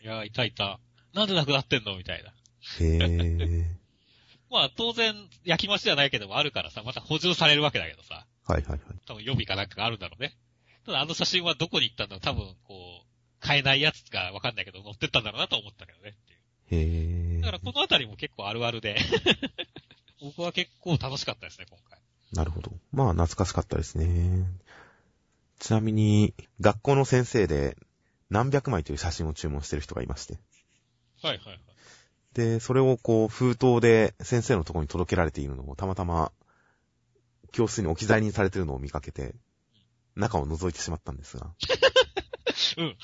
[0.00, 0.78] いや、いたいた。
[1.12, 2.32] なんでなくなってんのみたいな。
[2.78, 3.66] へー。
[4.48, 8.26] まあ当然、焼き増しじゃないけどもあるからさ、また補充されるわけだけどさ。
[8.46, 8.80] はいはいはい。
[9.06, 10.34] 多分予備かなんかがあるんだろうね。
[10.84, 13.06] ただあの写真はどこに行ったんだろう多分こう、
[13.40, 16.82] 買えないやつかわかんないけど載ってったんだろうなと思ったけどねっていう。
[16.82, 17.40] へー。
[17.40, 18.96] だからこのあたりも結構あるあるで、
[20.20, 21.98] 僕は結構楽しかったですね、今回。
[22.32, 22.72] なるほど。
[22.92, 24.46] まあ懐かしかったですね。
[25.58, 27.76] ちなみに、学校の先生で
[28.30, 30.34] 何百枚という写真を注文してる人がいまして。
[31.22, 31.60] はいはいはい。
[32.34, 36.32] で、それをこう、封筒で先生のところに届けられているのをたまたま、
[37.52, 39.34] 教室に置き去りにされているのを見かけて、
[40.16, 41.54] 中を覗いてしまったんですが。
[42.78, 42.96] うん。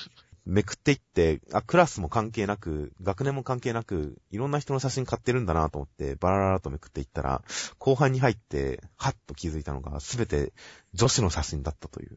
[0.48, 7.42] めくっていって、あ、クラスも関係なく、学年も関係なく、いろんな人の写真買ってるんだなと思って、バラララとめくっていったら、
[7.78, 10.54] 後半に入って、はっと気づいたのが、すべて
[10.94, 12.16] 女子の写真だったという。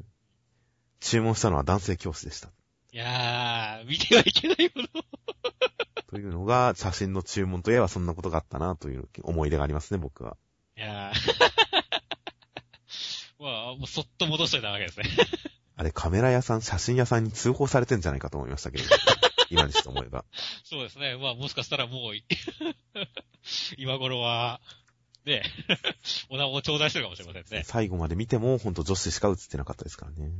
[1.01, 2.51] 注文したのは男性教師でした。
[2.93, 4.87] いやー、見てはいけないもの。
[6.07, 10.37] というのが、写真の注文といえばそんなことがあったなという思い出がありますね、僕は。
[10.77, 11.70] いやー。
[13.41, 15.05] まあ、もうそっと戻しといたわけですね。
[15.75, 18.83] あれ、カメラ屋さん、写真屋さんに通報されてんじゃないかと思いましたけど、
[19.49, 20.25] 今にして思えば。
[20.63, 21.17] そうですね。
[21.17, 22.23] まあもしかしたらもうい、
[23.79, 24.61] 今頃は、
[25.25, 25.41] ね、
[26.29, 27.63] お名を頂戴してるかもしれませんね。
[27.65, 30.31] 最後まで見ても、ほんと女子しか写ってなかったですからね。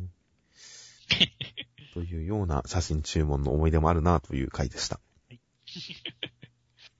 [1.95, 4.99] というような写真注文の思い出もあるなという回でした。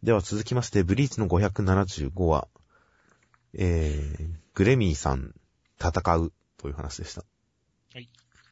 [0.02, 2.48] では続きまして、ブリーチの575話、
[3.54, 5.36] えー、グレミーさん、
[5.82, 7.24] 戦うという話でした。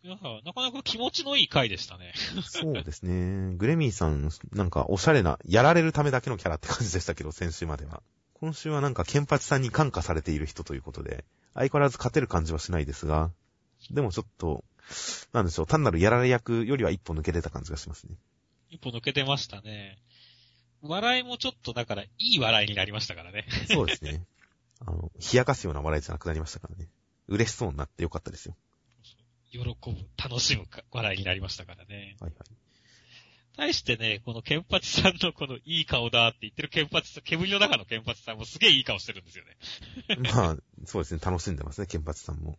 [0.02, 0.15] いや
[0.46, 2.13] なかなか気持ちのいい回でしたね。
[2.44, 3.56] そうですね。
[3.58, 8.02] グレミーさん、なんかおしゃれな、やられるためだけのキャラって感じでしたけど、先週までは。
[8.36, 13.32] 今週はなんか、ケンパチさんに感化されている人ということで、相変わらず勝てる感じはしないですが、
[13.92, 14.63] でもちょっと、
[15.34, 18.15] なんでしょう、単なるやられ役よりは一歩抜けてた感じがしますね。
[18.70, 19.98] 一歩抜けてましたね。
[20.82, 23.46] 笑いもちょっとだから、いい笑いになりましたからね。
[23.70, 24.24] そうですね。
[24.80, 26.88] あの、冷やかすような笑いじゃなくなりましたからね。
[27.30, 28.56] 嬉しそうになってよかったですよ。
[29.52, 29.76] 喜ぶ、
[30.22, 32.18] 楽しむか笑いになりましたからね。
[32.20, 32.60] はいはい。
[33.58, 39.58] 対してね、このケンパチさんのこのいい顔だって言ってるケンパチさん、煙の中のケンパチさんもすげえいい顔してるんですよね。
[40.34, 42.58] まあ、そうですね、楽しんでますね、ケンパチさんも。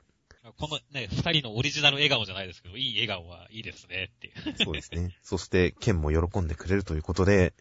[0.59, 4.64] このね、二人のオリジナル笑顔じゃないですけど、いい笑顔はいいですねっていう。
[4.64, 5.16] そうですね。
[5.22, 7.54] そして、ケンも喜んでくれるということで、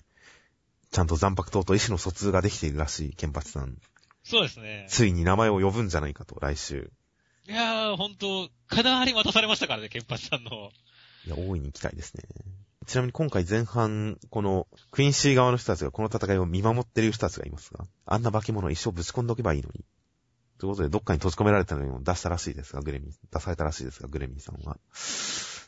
[0.92, 3.78] ちゃんと残白党と意思の疎通ができているらしい、ケンパチさん。
[4.24, 4.86] そうですね。
[4.90, 6.92] ついに名前を呼ぶんじゃないかと、来週。
[7.50, 10.70] いやー、ほんと、かなり待たされましたからね、ケンパチさんの。
[11.26, 12.24] いや、大いに期待ですね。
[12.86, 19.84] ちなみに今回前半、この、クイーンシー側の人たちがこの戦いを見守っている人たちがいますが、あんな化け物を一生ぶち込んでおけばいいのに。
[20.60, 24.78] ということで、どっかに閉じ込められたのにも出したらしいですが、グレミー、出されたらしいですが、グレミーさんは。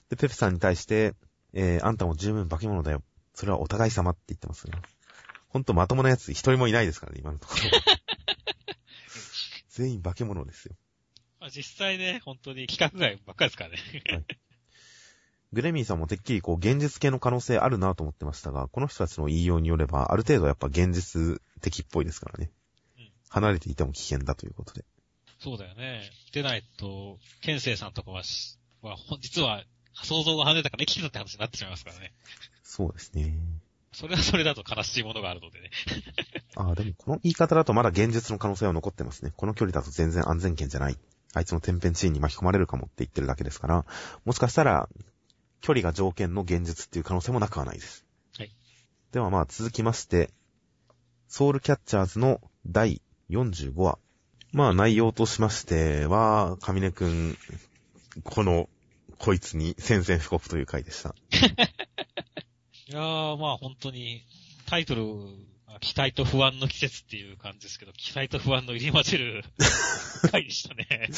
[0.09, 1.15] で、ペペさんに対して、
[1.53, 3.01] えー、あんたも十分化け物だよ。
[3.33, 4.77] それはお互い様って言ってますが。
[5.49, 7.61] ほんとまともな奴一人もいないですからね、今のところ。
[9.69, 10.75] 全員化け物ですよ。
[11.41, 14.25] まあ、実際ね、本当に規格外ばっかりですからね。
[15.53, 22.51] グレミーさんもてっきりこう現実系の可能性あるなと思ってましたが、この人たちの言いようによれば、ある程度やっぱ現実的っぽいですからね
[22.97, 23.09] うん。
[23.29, 24.85] 離れていても危険だということで。
[25.39, 26.03] そうだよね。
[26.31, 29.63] 出ないと、ケンセイさんとかはし、は、実は、
[29.95, 32.13] 想像が跳ねたから生きてたって話になってしまいますからね。
[32.61, 33.35] そうですね。
[33.93, 35.71] それはそれだと悲しいものがあるのでね。
[36.55, 39.33] ああ、でもこの言い方だとまだ現実の可能性は残ってますね。
[39.35, 40.97] この距離だと全然安全圏じゃない。
[41.33, 43.85] あいつの天変地異に巻き込まれるかもって言ってるだけですから、
[44.25, 44.89] もしかしたら、
[45.61, 48.05] 距離が条件の現実っていう可能性もなくはないです。
[48.37, 48.51] はい。
[49.11, 50.31] ではまあ続きまして、
[51.27, 53.97] ソウルキャッチャーズの第45話。
[54.51, 57.37] まあ内容としましては、カミネくん、
[58.23, 58.67] この
[59.17, 61.15] こいつに宣戦布告という回でした。
[62.87, 64.25] いやー、まあ本当に、
[64.65, 65.03] タイトル、
[65.79, 69.43] 期待と不安の季節っていう感じですけど、期待と不安の入り混じる
[70.31, 71.09] 回でしたね。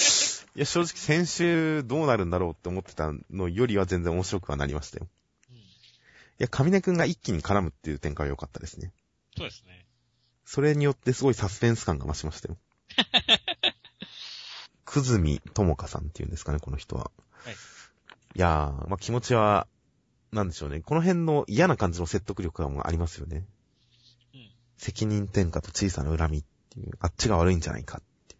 [0.55, 5.07] いや、正直先週どうなるんだろうって思ってたのよりは全然面白くはなりましたよ。
[5.49, 5.61] うん、い
[6.37, 8.93] や、カミネ君が一気に絡むっていう展開は良かったですね。
[9.37, 9.85] そうですね。
[10.45, 12.57] それによってすごいサスペンス感が増しましたよ。
[14.85, 17.11] くずみともかさんっていうんですかね、この人は。
[17.31, 17.53] はい。
[17.53, 19.67] いやー、まあ、気持ちは、
[20.31, 20.81] なんでしょうね。
[20.81, 23.45] この辺の嫌な感じの説得力がありますよね。
[24.77, 24.83] うん。
[24.83, 28.35] 責任転嫁と小さな恨みっていう、あっちが悪いんじゃないかって。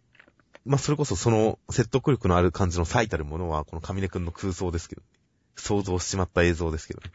[0.64, 5.02] まあ、それこそその説得力のある感じの最たるものは、この上根くんの空想ですけど、
[5.56, 7.10] 想像しちまった映像ですけどね。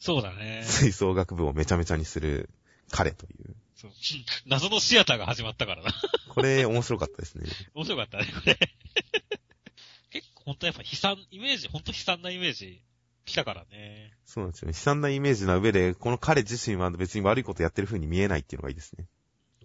[0.00, 0.62] そうだね。
[0.64, 2.50] 吹奏楽部をめちゃめちゃにする
[2.90, 3.56] 彼という。
[3.76, 3.90] そう
[4.46, 5.92] 謎のシアターが始まったからな。
[6.28, 7.46] これ面白かったですね。
[7.74, 8.58] 面白かったね、これ。
[10.10, 12.80] 結構本当やっぱ悲惨、イメージ、本当悲惨なイメージ
[13.28, 14.12] 来たからね。
[14.24, 14.72] そうなんですよね。
[14.72, 19.06] 悲惨なイメージな上で、この彼自身は別に悪いことやってる風に見えないっていうのがいいですね。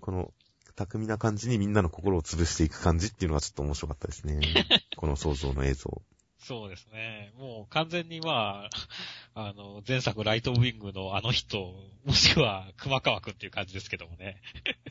[0.01, 0.33] この、
[0.75, 4.39] 巧みな感じにみんなの心を潰していく感じっていうのがちょっと面白かったですね。
[4.97, 6.01] この想像の映像。
[6.39, 7.31] そうですね。
[7.37, 8.67] もう完全にま
[9.33, 11.73] あ、あの、前作ライトウィングのあの人、
[12.03, 14.41] もしくは熊川くんっていう感じですけどもね。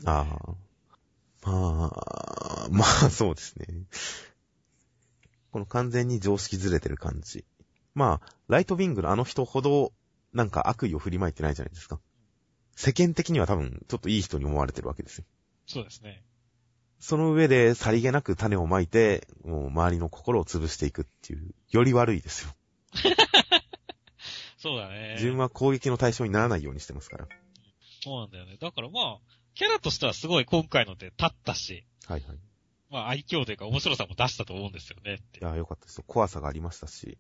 [0.04, 0.54] ああ。
[1.44, 3.66] まあ、まあそうですね。
[5.50, 7.44] この完全に常識ずれてる感じ。
[7.94, 9.92] まあ、ライトウィングのあの人ほど、
[10.32, 12.00] なんか悪意を振りまいてないじゃないですか。
[12.74, 15.24] 世間的には多分、ちょっといい人に思われてるわけですよ。
[15.66, 16.22] そうですね。
[16.98, 22.54] その上で、さりげなく種をまいて、もう周りの心を潰していくっていう、より悪いですよ。
[24.56, 25.14] そうだね。
[25.16, 27.28] 自分は攻撃の対象にならないようにしてますから。
[28.02, 28.56] そうなんだよね。
[28.58, 29.18] だからまあ、
[29.54, 32.38] キャラとしてはすごい今回ので立ったし、はいはい。
[32.88, 35.44] まあ愛嬌というか面白さも出したと思うんですよねい。
[35.44, 36.04] や、よかったですよ。
[36.06, 37.18] 怖さがありましたし。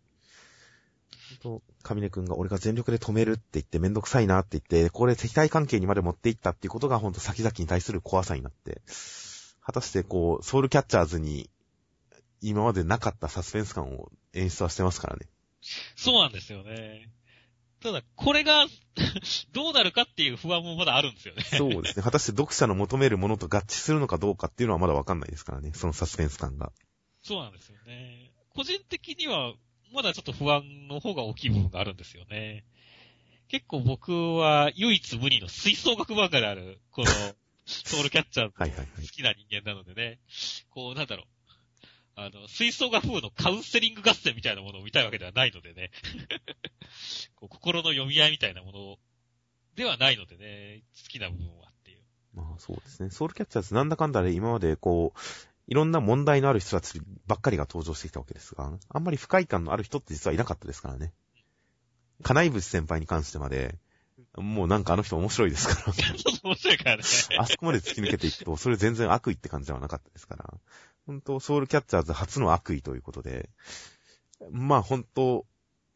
[1.38, 8.82] と、上根くんが俺が全力で止めるって言ってめんどくさいなって言って、これ敵対関係にまで持っていったっていうことがほんと先々に対する怖さになって、
[9.60, 11.50] 果たしてこう、ソウルキャッチャーズに
[12.40, 15.26] 今までなかったサスペンス感を演出はしてますからね。
[15.96, 17.08] そうなんですよね。
[17.80, 18.66] ただ、これが
[19.52, 21.42] どうなるかっていう不安もまだあるんですよね。
[21.42, 22.02] そうですね。
[22.02, 25.72] 果たして読者の求めるものと合致するのかどうかっていうのはまだわかんないですからね。
[25.74, 26.72] そのサスペンス感が。
[27.22, 28.32] そうなんですよね。
[28.50, 29.54] 個人的には、
[29.92, 32.64] まだちょっと不安の方が大きい部分があるんですよね。
[33.48, 37.06] 結構僕は唯一無二の吹奏楽漫画である、この、
[37.66, 40.18] ソウルキャッチャー好きな人間なのでね、
[40.70, 41.26] こう、なんだろう。
[42.14, 45.90] あの、吹奏楽風のカウンセリング合戦みたいなものを見たいわけではないのでね。
[47.36, 48.98] こう心の読み合いみたいなもの
[49.76, 52.02] ではないのでね、好きな部分はっていう。
[52.34, 53.10] まあそうですね。
[53.10, 55.18] ソウルキャッチャーズなんだかんだで今までこう、
[55.68, 61.12] いろんな問題のある人たちばっかりが登場してきたわけですが、あんまり不快感のある人って実はいなかったですからね。
[62.22, 63.78] 金井淵先輩に関してまで、
[64.36, 65.92] もうなんかあの人面白いですから。
[66.44, 67.02] 面白いからね。
[67.38, 70.54] あそこまで突き抜けていくと、それ全然悪意って感じではなかったですから。
[71.06, 73.50] 本当ソウルキャッチャーズ初の悪意ということで、
[74.50, 75.46] まあ本当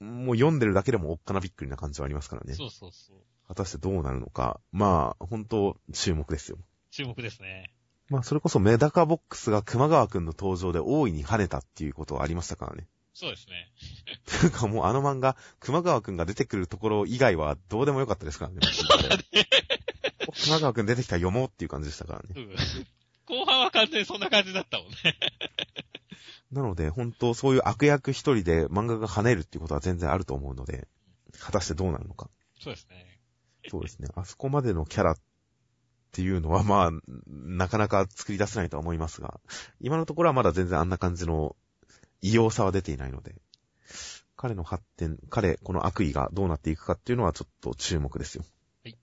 [0.00, 2.54] もう読んでるだけでもおっかなびっくりな感じはありますからね。
[2.54, 3.16] そうそうそう。
[3.48, 4.60] 果たしてどうなるのか。
[4.72, 6.58] まあ、本当注目ですよ。
[6.90, 7.70] 注目ですね。
[8.08, 12.86] まあ、それこそメダカボックスが熊川くんの登場で大いに跳ねたっていうことはありましたからね。
[13.14, 13.72] そうですね。
[14.40, 18.58] というかもうあの漫画、熊川くんが出てくるところ以外はどうでもよかったですからね。
[20.44, 22.28] 熊川くん出てきたら読もうっていう感じでしたからね。
[22.36, 22.54] うん。
[23.26, 24.94] 後半は完全にそんな感じだったもんね。
[26.52, 30.86] なので、本当そういう悪役一人で漫画が跳ねるっていうことは全然あると思うので、
[31.40, 32.30] 果たしてどうなるのか。
[32.60, 33.20] そうですね。
[33.68, 34.08] そうですね。
[34.14, 35.16] あそこまでのキャラっ
[36.16, 36.90] ていうのは、まあ、
[37.28, 39.38] なかなか作り出せないとは思いますが、
[39.80, 41.54] 今のところはまだ全然あんな感じの
[42.22, 43.34] 異様さは出ていないので、
[44.34, 48.46] 彼の発展、彼、この悪意がどうなっていくかっていうのはちょっと注目ですよ。
[48.82, 48.96] はい。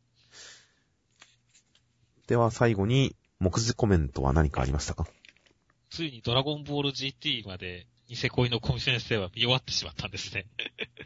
[2.25, 5.05] では最後に、目次コメントは何かありましたか？
[5.91, 10.47] ついにドラゴンボール GT まで、ニセ恋のコミ先生は見終わってしまったんですね。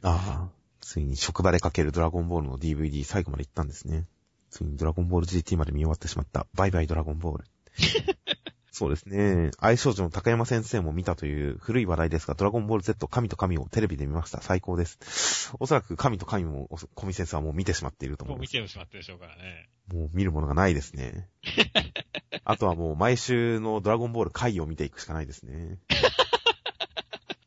[0.03, 4.05] ああ、ついに職場でかけるドラゴンボールの DVD 最後まで行ったんですね。
[4.49, 6.47] ついにドラゴンボール GT まで見終わってしまった。
[6.53, 7.43] バイバイドラゴンボール。
[8.77, 9.49] そうですね。
[9.57, 14.39] 愛少女の高山先生も見たという古い話題ですが、ドラゴンボール Z 神と神をテレビで見ました。
[14.39, 15.51] 最高です。
[15.59, 18.55] おそらく神と神も、コミ先生はもう見てしまっていると思もいうます。
[18.55, 19.67] 見てしまってるでしょうからね。
[19.87, 21.27] もう見るものがないですね。
[22.45, 25.79] あとはもう毎週のドラゴンボール回を見ていくしかないですね。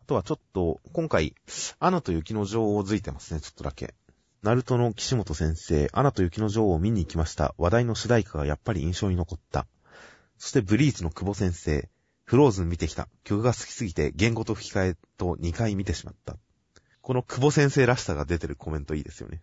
[0.03, 1.36] あとはちょっと、今回、
[1.78, 3.94] アナと雪の女王をづいてますね、ちょっとだけ。
[4.43, 7.55] ナルトの岸本先生、アナと雪の女王を見に行きました。
[7.59, 9.66] 話題の主題歌がやっぱり印象に残った。
[10.38, 11.91] そしてブリーチの久保先生、
[12.24, 13.07] フローズン見てきた。
[13.22, 16.38] 曲が好きすぎて言語と吹き替えと2回見てしまった。
[17.03, 19.43] この久保先生らしさが出てるコメントいいですよね。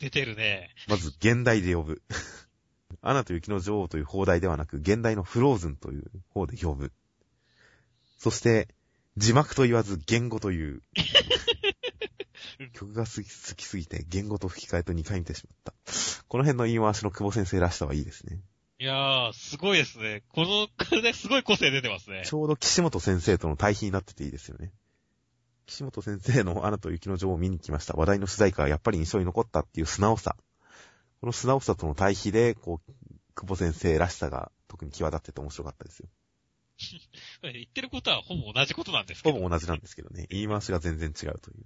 [0.00, 0.70] 出てるね。
[0.88, 2.02] まず、現代で呼ぶ。
[3.02, 6.92] アナと雪の女王という放題ではなく、現代のフローズンという方で呼ぶ。
[8.18, 8.74] そして、
[9.16, 10.82] 字幕と言わず言語という。
[12.74, 15.74] 曲が好き好きすぎて言語と吹き替えと2回見てしまった。
[16.28, 18.40] この辺の言い回しの久保先生らしさはいいですね。
[18.78, 20.22] いやー、すごいですね。
[20.28, 22.34] この、これですごい個性出てますねち。
[22.34, 24.72] ょうど岸本先生との対比になってていいですよね。
[25.66, 27.94] 岸本先生のアナと雪の女王を見に来ました。
[27.94, 30.36] 話題の主題歌がやっぱり印象に残ったっていう素直さ。
[31.20, 32.92] この素直さとの対比で、こう、
[33.34, 36.08] 久保先生らしさが特に際立ってて面白かったですよ。
[37.42, 39.36] 言ってることはほぼ同じことなんですけど。
[39.36, 40.26] ほぼ同じなんですけどね。
[40.28, 41.64] 言い回しが全然違うという。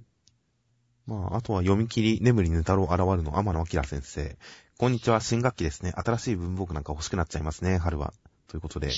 [1.11, 4.39] まあ、あとは読み切り、眠りぬ太郎現るの天野明先生。
[4.79, 5.93] こんにちは、新学期ですね。
[5.97, 8.15] 新しい文房具なんか欲しくなっちゃいますね、春は。
[8.47, 8.93] ということで、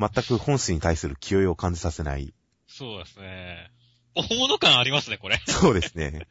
[0.00, 2.32] 全く本誌に対する気負いを感じさせない。
[2.68, 3.70] そうですね。
[4.14, 5.38] 大物感ありますね、これ。
[5.46, 6.26] そうですね。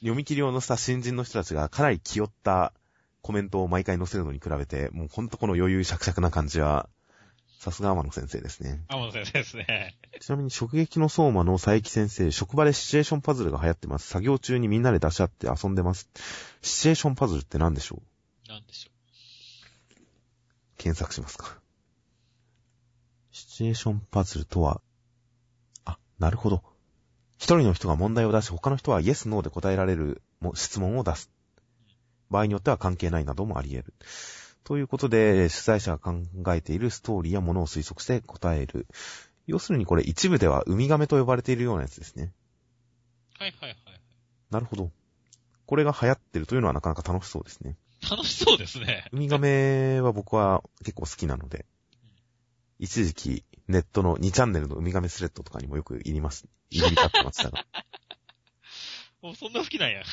[0.00, 2.72] 読み切りを載せた新人の人たちがかなり気負った
[3.20, 6.88] コメントを毎回載せるのに比べて、もうほんとこの余裕しゃくしゃくな感じは、
[7.62, 8.82] さすが天野先生ですね。
[8.88, 9.96] 天野先生ですね。
[10.18, 14.08] ちなみに、直撃の相馬の佐伯先生、職場でシチュエーションパズルが流行ってます。
[14.08, 16.08] 作業中にみんなで出し合って遊んでます。
[16.60, 18.02] シチュエーションパズルって何でしょ
[18.48, 18.48] う？
[18.50, 18.90] なんでしょ
[20.76, 21.56] 検索しますか。
[23.30, 24.80] シチュエーションパズルとは、
[25.84, 26.64] あ、なるほど。
[27.36, 31.30] 一人の人が問題を出し、他の人はイエス、ノーで答えられるも質問を出す。
[32.28, 33.94] 場合によっては関係ないなどもあり得る。
[34.64, 36.22] ということで、主催者が考
[36.54, 38.86] えているストーリーやものを推測して答える。
[39.46, 42.32] 要するにこれ一部ではウミガメと呼ばれているようなやつですね。
[43.40, 43.42] う。
[43.42, 43.78] はいはいはい。
[44.50, 44.90] なるほど。
[45.66, 47.76] これが流行ってるというのはなかなか楽しそうですね。
[48.08, 49.08] 楽しそうですね。
[49.12, 51.66] ウミガメは僕は結構好きなので、
[52.78, 57.64] 一時期ネットの2チャンネルのウミガメスレッドとかにもよく入ります、入り浸ってましたが。
[59.22, 60.00] もうそんな好きなんや。
[60.00, 60.04] い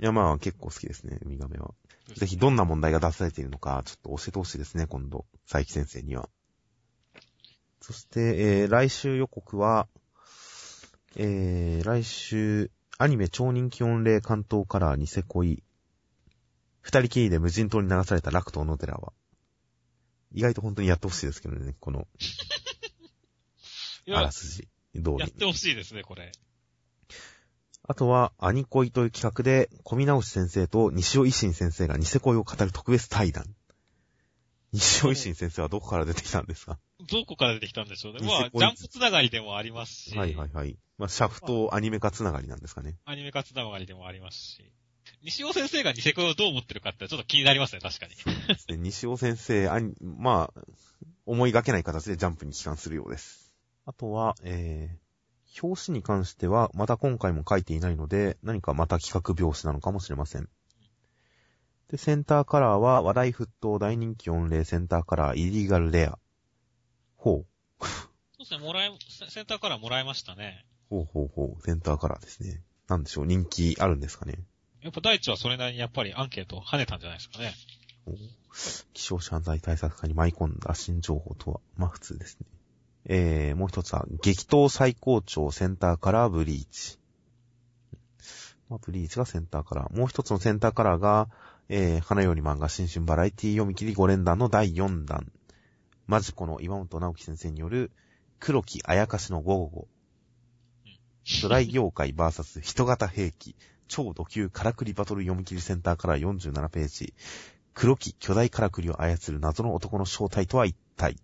[0.00, 1.72] やまあ結構好きですね、ウミガメは。
[2.16, 5.24] ぜひどんな問題が出されているのか、ちょっと教えてほしいですね、今度。
[5.48, 6.28] 佐伯先生には。
[7.80, 8.20] そして、
[8.60, 9.88] えー、来週予告は、
[11.16, 15.62] えー、来週、アニメ超人気御礼関東カラーニセ恋。
[16.80, 19.12] 二人きりで無人島に流された楽東の寺は。
[20.32, 22.06] 意外と本当にやってほしいですけどね、この、
[24.12, 25.18] あら、すじ通り。
[25.20, 26.32] やってほしいですね、これ。
[27.90, 33.52] あとは、アニ恋という企画で、小見直し先生と西尾維新先生がニセ恋を語る特別対談。
[34.72, 36.78] 西尾維新先生はどこから出てきたんですか？
[37.10, 38.20] どこから出てきたんでしょうね。
[38.20, 40.78] ニまあ、ジャンプつながりでもありますし、はいはいはい。
[40.98, 42.94] まあ、シャフトアニメ化つながりなんですかね。
[43.06, 44.70] アニメ化つながりでもありますし、
[45.24, 48.14] 西尾先生がニセ恋をどう思ってるかってちょっと気になりますね、確かに。
[48.68, 50.60] で西尾先生、アニまあ、
[51.26, 53.52] 思いがけない形でジャンプに帰還するようです。
[53.84, 54.99] あとは、えー、
[55.62, 60.48] 表紙に関しては、また今回も書いていないので、何かまた企画表紙なのかもしれません。
[61.88, 66.18] で、センターカラーは、話題沸騰大人気御礼センターカラー、イリーガルレア。
[67.16, 67.46] ほう。
[67.80, 70.64] そうですね、もらえ、セセンターからもらいましたね。
[70.88, 71.62] ほうほうほう。
[71.62, 72.62] センターカラーですね。
[72.86, 74.38] なんでしょう、人気あるんですかね。
[74.82, 77.52] やっぱ大地はそれなりにやっぱりアンケートを跳ねたんじゃないですかね。
[78.06, 78.12] お
[78.94, 82.46] 気象犯罪対策課に舞い込んだ新情報とは、まあ普通ですね。
[83.06, 86.98] えー、もう一つは、激闘最高潮センターカラーブリーチ。
[88.68, 89.96] まあ、ブリーチがセンターカラー。
[89.96, 91.28] もう一つのセンターカラーが、
[91.68, 95.30] えー、花より漫画新春バラエティ読み切り5連弾の第4弾。
[96.06, 97.90] マジコの岩本直樹先生による、
[98.38, 99.88] 黒木あやかしの午後
[101.42, 103.54] ドライ業界 VS 人型兵器、
[103.86, 107.14] 超ド級カラクリバトル読み切りセンターカラー47ページ。
[107.74, 111.16] 黒木巨大カラクリを操る謎の男の正体とは一体？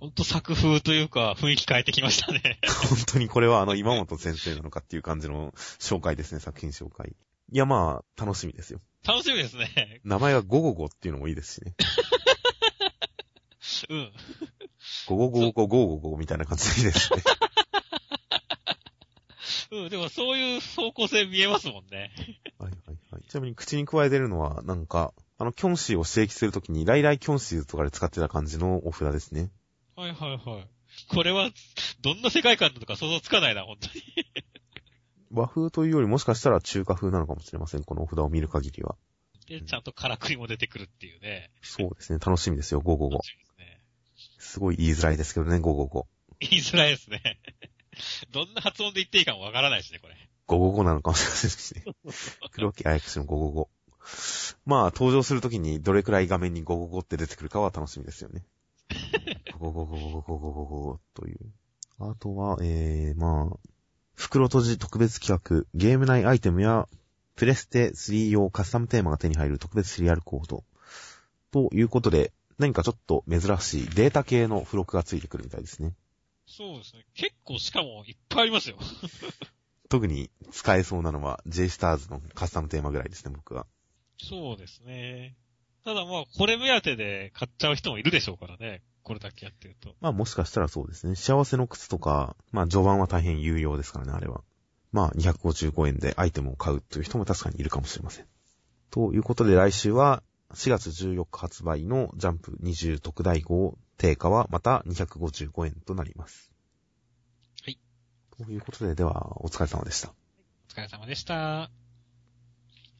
[0.00, 2.58] ほんと作風というか雰囲気変えてきましたね。
[2.88, 7.14] 本当にこれはあの今本先生なのかっていう感じの紹介ですね、作品紹介。
[7.52, 8.80] いやまあ、楽しみですよ。
[9.06, 10.00] 楽しみですね。
[10.04, 11.74] 名前がゴゴゴっていうのもいいですしね。
[13.90, 14.12] うん。
[15.06, 17.22] ゴゴゴゴゴゴゴみたいな感じでいいですね。
[19.72, 22.10] うん、でもそういう方向性見えますもんね。
[22.58, 23.22] はいはいはい。
[23.28, 29.50] ちなみに口に加えてるのは、なんか、あの、キョンシーを指摘するときに、ライライキョンシーとかで使ってた感じのお札ですね。
[30.00, 30.68] はいはいはい。
[31.08, 31.50] これは、
[32.00, 34.02] どんな世界観なのか想像つかないな、本当に。
[35.30, 37.84] 和風というよりもしかしたら中華風なのかもしれません。
[37.84, 38.96] このお札を見る限りは。
[39.46, 41.50] で、ちゃんとからくりも出てくるっていうね。
[41.60, 42.18] そうですね。
[42.18, 43.26] 楽しみですよ、ゴゴゴ楽。
[43.26, 43.84] しみですね。
[44.38, 46.08] すごい言いづらいですけどね、ゴゴゴ。
[46.40, 47.20] 言いづらいですね。
[48.32, 50.16] どんな発音で言っていいかもわからないしね、これ。
[50.46, 51.84] ゴゴゴなのかもしれませんしね。
[52.52, 53.70] 黒木あやくしのゴゴゴ。
[54.64, 58.46] まあ、登場するときにどれくらい画面にゴゴゴって出てくるかは楽しみですよね。
[59.60, 61.38] ゴゴゴゴゴゴゴゴという。
[61.98, 63.56] あとは、えー、まあ、
[64.14, 66.88] 袋閉じ特別企画、ゲーム内アイテムや、
[67.36, 70.64] プレステ3用カスタムテーマが手に入る特別シリアルコード。
[71.50, 75.94] ということで、何かちょっと珍しいデータ系の付録がついてくるみたいですね。
[76.46, 77.04] そうですね。
[77.14, 78.78] 結構しかもいっぱいありますよ。
[79.90, 83.66] 特に使えそうなのは J スターズのカスタムテーマぐらいですね、僕は。
[84.18, 85.36] そうですね。
[85.84, 88.82] ただまあ、これ目当てで買っちゃう人もいるでしょうからね。
[89.10, 89.96] これだけやってると。
[90.00, 91.16] まあもしかしたらそうですね。
[91.16, 94.42] 幸せの靴とか、まあ序盤は大変有用ですからね、あれは。
[94.92, 98.26] まあ255円でアイテムを買うという人も確かにいるかもしれません。
[98.92, 100.22] ということで来週は
[100.54, 106.52] 4月14日発売のジャンプ20特大号定価はまた255円となります。
[107.64, 107.80] はい。
[108.38, 110.14] ということで、ではお疲れ様でした。
[110.68, 111.79] お疲れ様でした。